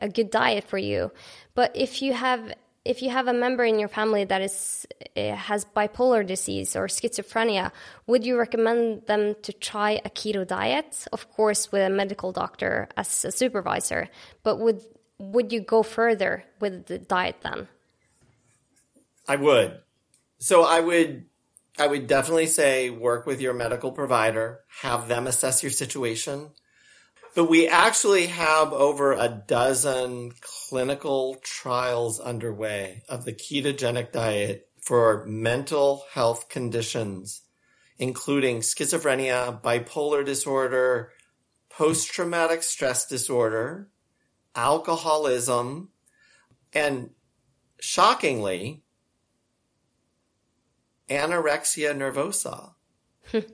[0.00, 1.12] a good diet for you.
[1.54, 2.52] But if you have
[2.84, 6.86] if you have a member in your family that is eh, has bipolar disease or
[6.86, 7.70] schizophrenia
[8.06, 11.06] would you recommend them to try a keto diet?
[11.12, 14.08] Of course with a medical doctor as a supervisor
[14.42, 14.80] but would
[15.18, 17.68] would you go further with the diet then
[19.32, 19.72] i would
[20.38, 21.24] so i would
[21.80, 26.50] I would definitely say work with your medical provider, have them assess your situation.
[27.34, 35.24] But we actually have over a dozen clinical trials underway of the ketogenic diet for
[35.26, 37.42] mental health conditions,
[37.98, 41.12] including schizophrenia, bipolar disorder,
[41.70, 43.88] post traumatic stress disorder,
[44.54, 45.90] alcoholism,
[46.74, 47.10] and
[47.80, 48.82] shockingly,
[51.10, 52.72] anorexia nervosa.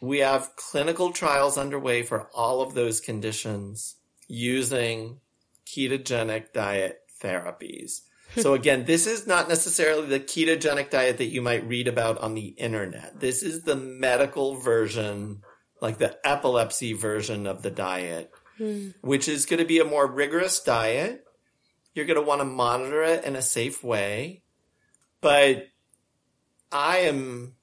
[0.00, 3.96] we have clinical trials underway for all of those conditions
[4.28, 5.20] using
[5.66, 8.00] ketogenic diet therapies.
[8.36, 12.34] so again, this is not necessarily the ketogenic diet that you might read about on
[12.34, 13.20] the internet.
[13.20, 15.42] This is the medical version,
[15.80, 18.90] like the epilepsy version of the diet, Hmm.
[19.00, 21.24] which is going to be a more rigorous diet.
[21.94, 24.42] You're going to want to monitor it in a safe way.
[25.22, 25.68] But
[26.72, 27.54] I am,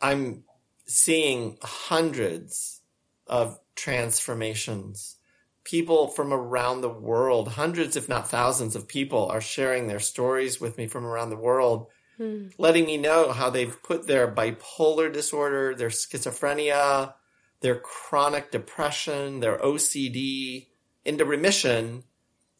[0.00, 0.44] I'm
[0.86, 2.80] seeing hundreds
[3.26, 5.16] of transformations.
[5.64, 10.60] People from around the world, hundreds, if not thousands of people are sharing their stories
[10.60, 12.46] with me from around the world, Hmm.
[12.58, 17.14] letting me know how they've put their bipolar disorder, their schizophrenia,
[17.60, 20.68] their chronic depression, their OCD
[21.04, 22.04] into remission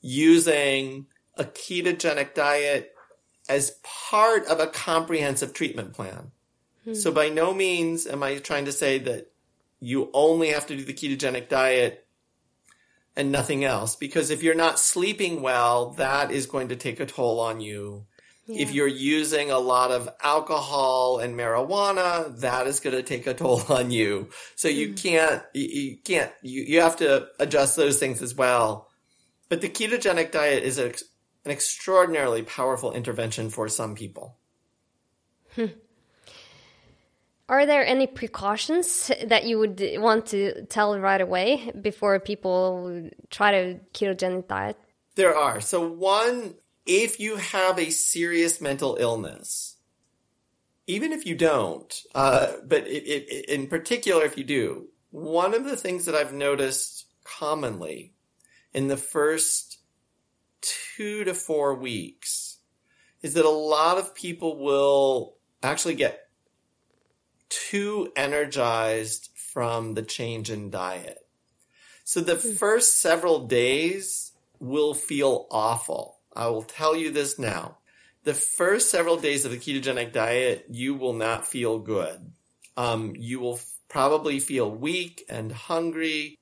[0.00, 2.93] using a ketogenic diet
[3.48, 6.32] as part of a comprehensive treatment plan.
[6.84, 6.94] Hmm.
[6.94, 9.30] So by no means am I trying to say that
[9.80, 12.06] you only have to do the ketogenic diet
[13.16, 17.06] and nothing else because if you're not sleeping well, that is going to take a
[17.06, 18.06] toll on you.
[18.46, 23.32] If you're using a lot of alcohol and marijuana, that is going to take a
[23.32, 24.28] toll on you.
[24.54, 24.94] So you hmm.
[24.94, 28.90] can't, you, you can't, you, you have to adjust those things as well.
[29.48, 30.92] But the ketogenic diet is a,
[31.44, 34.36] an extraordinarily powerful intervention for some people.
[37.48, 43.50] Are there any precautions that you would want to tell right away before people try
[43.50, 44.78] to ketogenic diet?
[45.14, 45.60] There are.
[45.60, 46.54] So one,
[46.86, 49.76] if you have a serious mental illness,
[50.86, 55.64] even if you don't, uh, but it, it, in particular, if you do, one of
[55.64, 58.14] the things that I've noticed commonly
[58.72, 59.78] in the first
[60.96, 62.58] two to four weeks
[63.22, 66.28] is that a lot of people will actually get
[67.48, 71.18] too energized from the change in diet.
[72.04, 76.18] So the first several days will feel awful.
[76.34, 77.78] I will tell you this now.
[78.24, 82.32] The first several days of the ketogenic diet, you will not feel good.
[82.76, 86.38] Um, you will probably feel weak and hungry.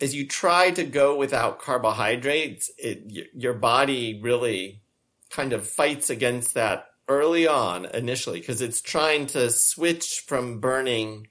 [0.00, 4.82] As you try to go without carbohydrates, it, y- your body really
[5.30, 11.28] kind of fights against that early on initially because it's trying to switch from burning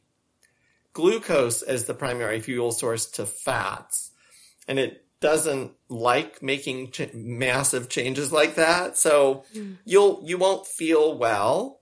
[0.93, 4.11] glucose as the primary fuel source to fats.
[4.67, 8.97] And it doesn't like making ch- massive changes like that.
[8.97, 9.73] So hmm.
[9.85, 11.81] you'll, you won't feel well.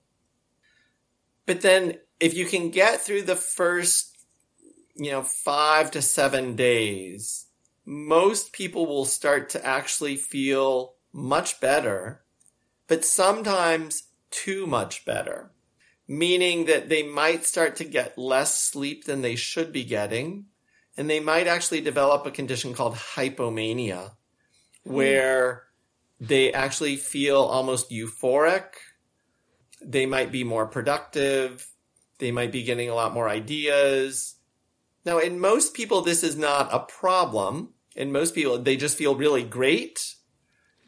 [1.46, 4.13] But then if you can get through the first,
[4.96, 7.48] you know, five to seven days,
[7.86, 12.24] most people will start to actually feel much better,
[12.88, 15.52] but sometimes too much better,
[16.08, 20.46] meaning that they might start to get less sleep than they should be getting.
[20.96, 24.12] And they might actually develop a condition called hypomania,
[24.84, 25.64] where
[26.20, 28.66] they actually feel almost euphoric.
[29.82, 31.68] They might be more productive.
[32.20, 34.36] They might be getting a lot more ideas.
[35.06, 37.74] Now, in most people, this is not a problem.
[37.96, 40.16] In most people, they just feel really great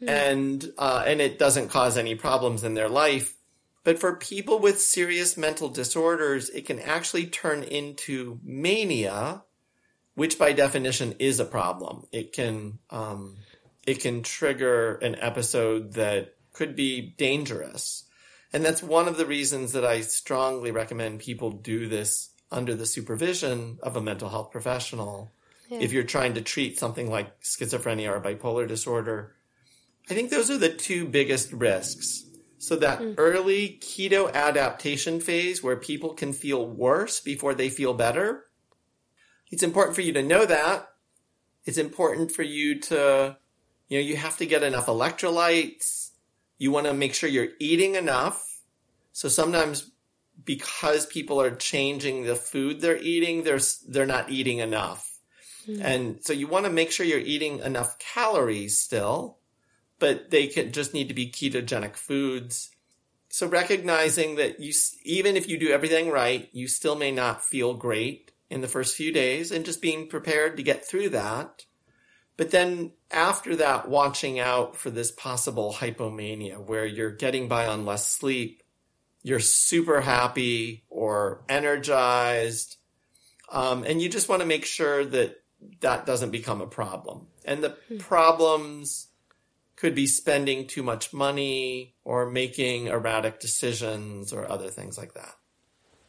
[0.06, 3.36] and, uh, and it doesn't cause any problems in their life.
[3.84, 9.44] But for people with serious mental disorders, it can actually turn into mania,
[10.14, 12.06] which by definition is a problem.
[12.10, 13.36] It can, um,
[13.86, 18.04] it can trigger an episode that could be dangerous.
[18.52, 22.86] And that's one of the reasons that I strongly recommend people do this under the
[22.86, 25.32] supervision of a mental health professional.
[25.68, 29.34] If you're trying to treat something like schizophrenia or bipolar disorder,
[30.08, 32.24] I think those are the two biggest risks.
[32.58, 33.14] So that mm.
[33.18, 38.44] early keto adaptation phase where people can feel worse before they feel better.
[39.50, 40.88] It's important for you to know that.
[41.64, 43.36] It's important for you to,
[43.88, 46.10] you know, you have to get enough electrolytes.
[46.58, 48.60] You want to make sure you're eating enough.
[49.12, 49.90] So sometimes
[50.46, 55.18] because people are changing the food they're eating, they're, they're not eating enough.
[55.66, 55.82] Hmm.
[55.82, 59.36] And so you want to make sure you're eating enough calories still,
[59.98, 62.70] but they could just need to be ketogenic foods.
[63.28, 64.72] So recognizing that you,
[65.04, 68.96] even if you do everything right, you still may not feel great in the first
[68.96, 71.66] few days and just being prepared to get through that.
[72.36, 77.86] But then after that, watching out for this possible hypomania where you're getting by on
[77.86, 78.62] less sleep,
[79.22, 82.76] you're super happy or energized,
[83.50, 85.40] um, and you just want to make sure that
[85.80, 87.26] that doesn't become a problem.
[87.44, 89.08] And the problems
[89.76, 95.34] could be spending too much money or making erratic decisions or other things like that.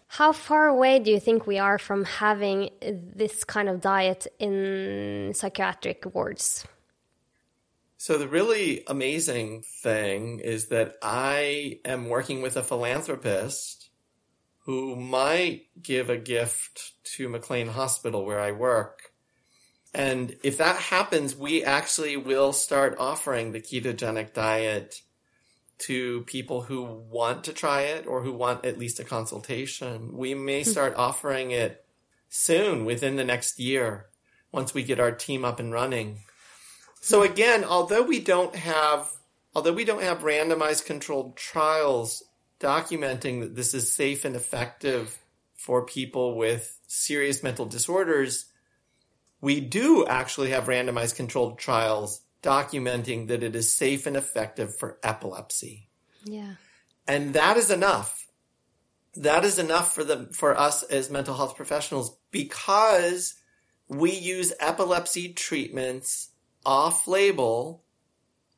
[0.07, 5.33] How far away do you think we are from having this kind of diet in
[5.35, 6.65] psychiatric wards?
[7.99, 13.89] So, the really amazing thing is that I am working with a philanthropist
[14.65, 19.13] who might give a gift to McLean Hospital where I work.
[19.93, 25.01] And if that happens, we actually will start offering the ketogenic diet
[25.79, 30.15] to people who want to try it or who want at least a consultation.
[30.15, 30.69] We may hmm.
[30.69, 31.85] start offering it
[32.29, 34.07] soon within the next year
[34.51, 36.19] once we get our team up and running.
[37.01, 39.11] So again, although we don't have
[39.55, 42.23] although we don't have randomized controlled trials
[42.59, 45.17] documenting that this is safe and effective
[45.55, 48.45] for people with serious mental disorders,
[49.41, 54.97] we do actually have randomized controlled trials documenting that it is safe and effective for
[55.03, 55.89] epilepsy.
[56.23, 56.53] Yeah.
[57.07, 58.27] And that is enough.
[59.15, 63.33] That is enough for the for us as mental health professionals because
[63.87, 66.29] we use epilepsy treatments
[66.67, 67.83] off label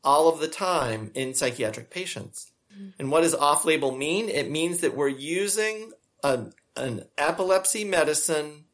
[0.03, 2.51] all of the time in psychiatric patients.
[2.74, 2.89] Mm-hmm.
[2.99, 4.28] And what does off label mean?
[4.28, 5.91] It means that we're using
[6.24, 8.66] an epilepsy medicine,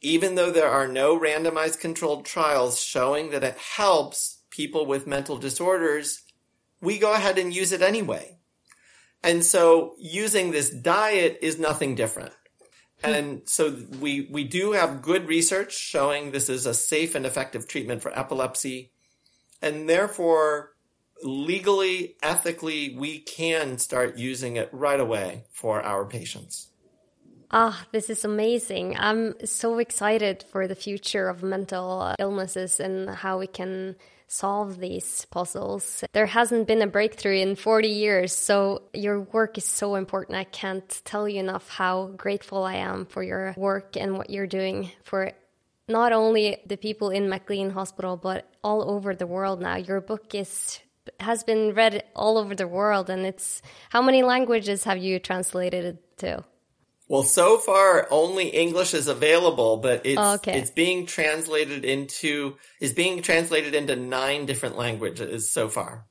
[0.00, 5.38] even though there are no randomized controlled trials showing that it helps people with mental
[5.38, 6.22] disorders,
[6.80, 8.36] we go ahead and use it anyway.
[9.24, 12.32] And so using this diet is nothing different.
[13.04, 17.66] And so we, we do have good research showing this is a safe and effective
[17.66, 18.92] treatment for epilepsy.
[19.60, 20.72] And therefore,
[21.22, 26.68] legally, ethically, we can start using it right away for our patients.
[27.50, 28.96] Ah, this is amazing.
[28.96, 33.96] I'm so excited for the future of mental illnesses and how we can
[34.32, 36.04] solve these puzzles.
[36.12, 40.38] There hasn't been a breakthrough in 40 years, so your work is so important.
[40.38, 44.46] I can't tell you enough how grateful I am for your work and what you're
[44.46, 45.32] doing for
[45.88, 49.76] not only the people in McLean Hospital, but all over the world now.
[49.76, 50.80] Your book is
[51.18, 53.60] has been read all over the world and it's
[53.90, 56.44] how many languages have you translated it to?
[57.12, 60.58] Well, so far only English is available, but it's oh, okay.
[60.58, 66.06] it's being translated into is being translated into nine different languages so far.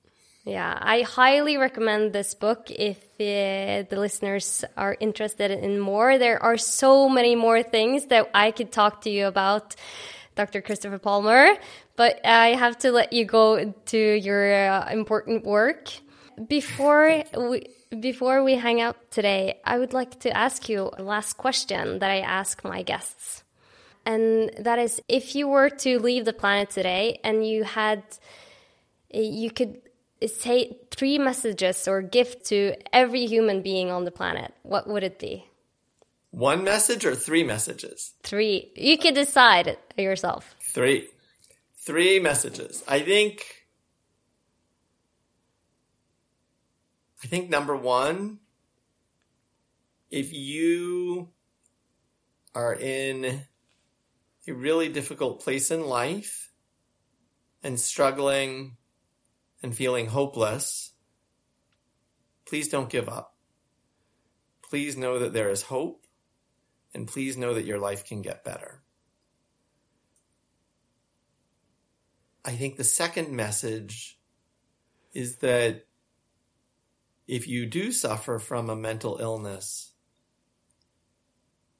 [0.45, 6.19] Yeah, I highly recommend this book if uh, the listeners are interested in more.
[6.19, 9.75] There are so many more things that I could talk to you about,
[10.35, 10.61] Dr.
[10.61, 11.57] Christopher Palmer,
[11.95, 15.89] but I have to let you go to your uh, important work.
[16.47, 17.65] Before we
[17.99, 22.09] before we hang out today, I would like to ask you a last question that
[22.09, 23.43] I ask my guests.
[24.05, 28.03] And that is if you were to leave the planet today and you had,
[29.13, 29.81] you could
[30.27, 35.19] say three messages or gift to every human being on the planet, what would it
[35.19, 35.45] be?
[36.31, 38.13] One message or three messages?
[38.23, 38.71] Three.
[38.75, 40.55] You could decide yourself.
[40.61, 41.09] Three.
[41.75, 42.83] Three messages.
[42.87, 43.60] I think
[47.23, 48.39] I think number one,
[50.09, 51.29] if you
[52.55, 53.43] are in
[54.47, 56.51] a really difficult place in life
[57.63, 58.77] and struggling
[59.61, 60.91] and feeling hopeless,
[62.45, 63.35] please don't give up.
[64.67, 66.05] Please know that there is hope
[66.93, 68.81] and please know that your life can get better.
[72.43, 74.19] I think the second message
[75.13, 75.85] is that
[77.31, 79.93] if you do suffer from a mental illness,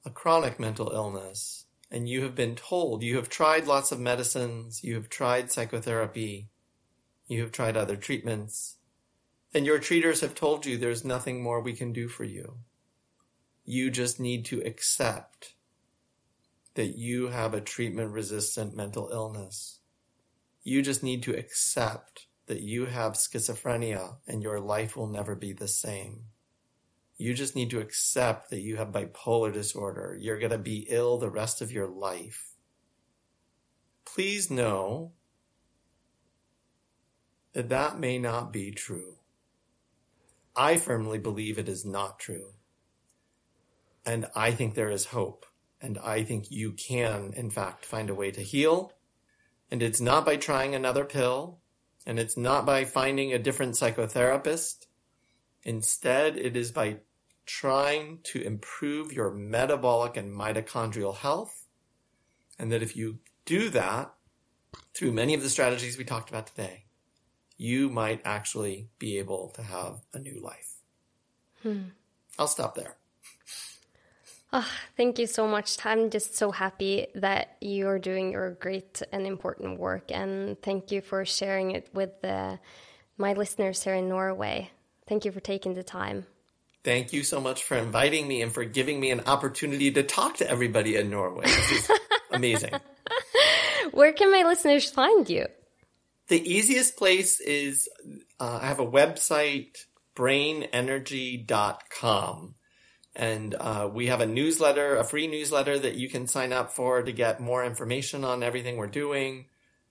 [0.02, 4.82] a chronic mental illness, and you have been told you have tried lots of medicines,
[4.82, 6.48] you have tried psychotherapy,
[7.26, 8.78] you have tried other treatments,
[9.52, 12.56] and your treaters have told you there's nothing more we can do for you.
[13.66, 15.52] You just need to accept
[16.76, 19.80] that you have a treatment resistant mental illness.
[20.64, 25.52] You just need to accept that you have schizophrenia and your life will never be
[25.52, 26.24] the same.
[27.16, 30.16] You just need to accept that you have bipolar disorder.
[30.18, 32.54] You're going to be ill the rest of your life.
[34.04, 35.12] Please know
[37.52, 39.18] that that may not be true.
[40.56, 42.52] I firmly believe it is not true.
[44.04, 45.46] And I think there is hope.
[45.80, 48.92] And I think you can, in fact, find a way to heal.
[49.70, 51.58] And it's not by trying another pill.
[52.06, 54.86] And it's not by finding a different psychotherapist.
[55.62, 56.98] Instead, it is by
[57.46, 61.66] trying to improve your metabolic and mitochondrial health.
[62.58, 64.14] And that if you do that
[64.94, 66.84] through many of the strategies we talked about today,
[67.56, 70.78] you might actually be able to have a new life.
[71.62, 71.90] Hmm.
[72.38, 72.96] I'll stop there.
[74.54, 75.78] Oh, thank you so much.
[75.84, 81.00] I'm just so happy that you're doing your great and important work, and thank you
[81.00, 82.58] for sharing it with the,
[83.16, 84.70] my listeners here in Norway.
[85.08, 86.26] Thank you for taking the time.
[86.84, 90.36] Thank you so much for inviting me and for giving me an opportunity to talk
[90.38, 91.44] to everybody in Norway.
[91.46, 91.90] This is
[92.32, 92.72] amazing.
[93.92, 95.46] Where can my listeners find you?
[96.28, 97.88] The easiest place is
[98.38, 99.76] uh, I have a website,
[100.16, 102.54] brainenergy.com.
[103.14, 107.02] And uh, we have a newsletter, a free newsletter that you can sign up for
[107.02, 109.46] to get more information on everything we're doing.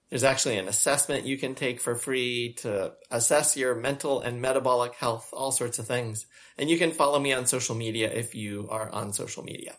[0.10, 4.96] There's actually an assessment you can take for free to assess your mental and metabolic
[4.96, 6.26] health, all sorts of things.
[6.58, 9.78] And you can follow me on social media if you are on social media.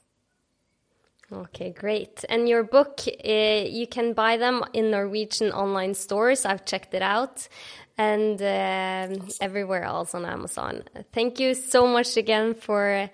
[1.33, 2.25] Okay, great.
[2.29, 6.45] And your book, uh, you can buy them in Norwegian online stores.
[6.45, 7.49] I've checked it out
[7.97, 9.09] and uh,
[9.41, 10.83] everywhere else on Amazon.
[11.13, 13.09] Thank you so much again for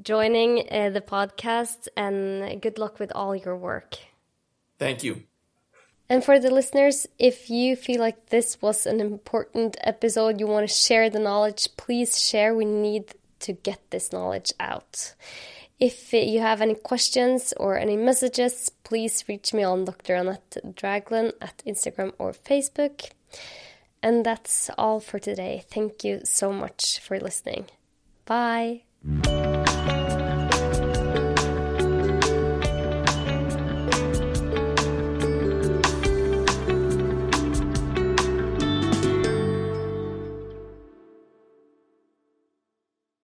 [0.00, 3.96] joining uh, the podcast and good luck with all your work.
[4.78, 5.22] Thank you.
[6.08, 10.68] And for the listeners, if you feel like this was an important episode, you want
[10.68, 12.54] to share the knowledge, please share.
[12.54, 15.14] We need to get this knowledge out.
[15.82, 20.14] If you have any questions or any messages, please reach me on Dr.
[20.14, 23.10] Annette Dragland at Instagram or Facebook.
[24.00, 25.64] And that's all for today.
[25.68, 27.64] Thank you so much for listening.
[28.26, 28.82] Bye.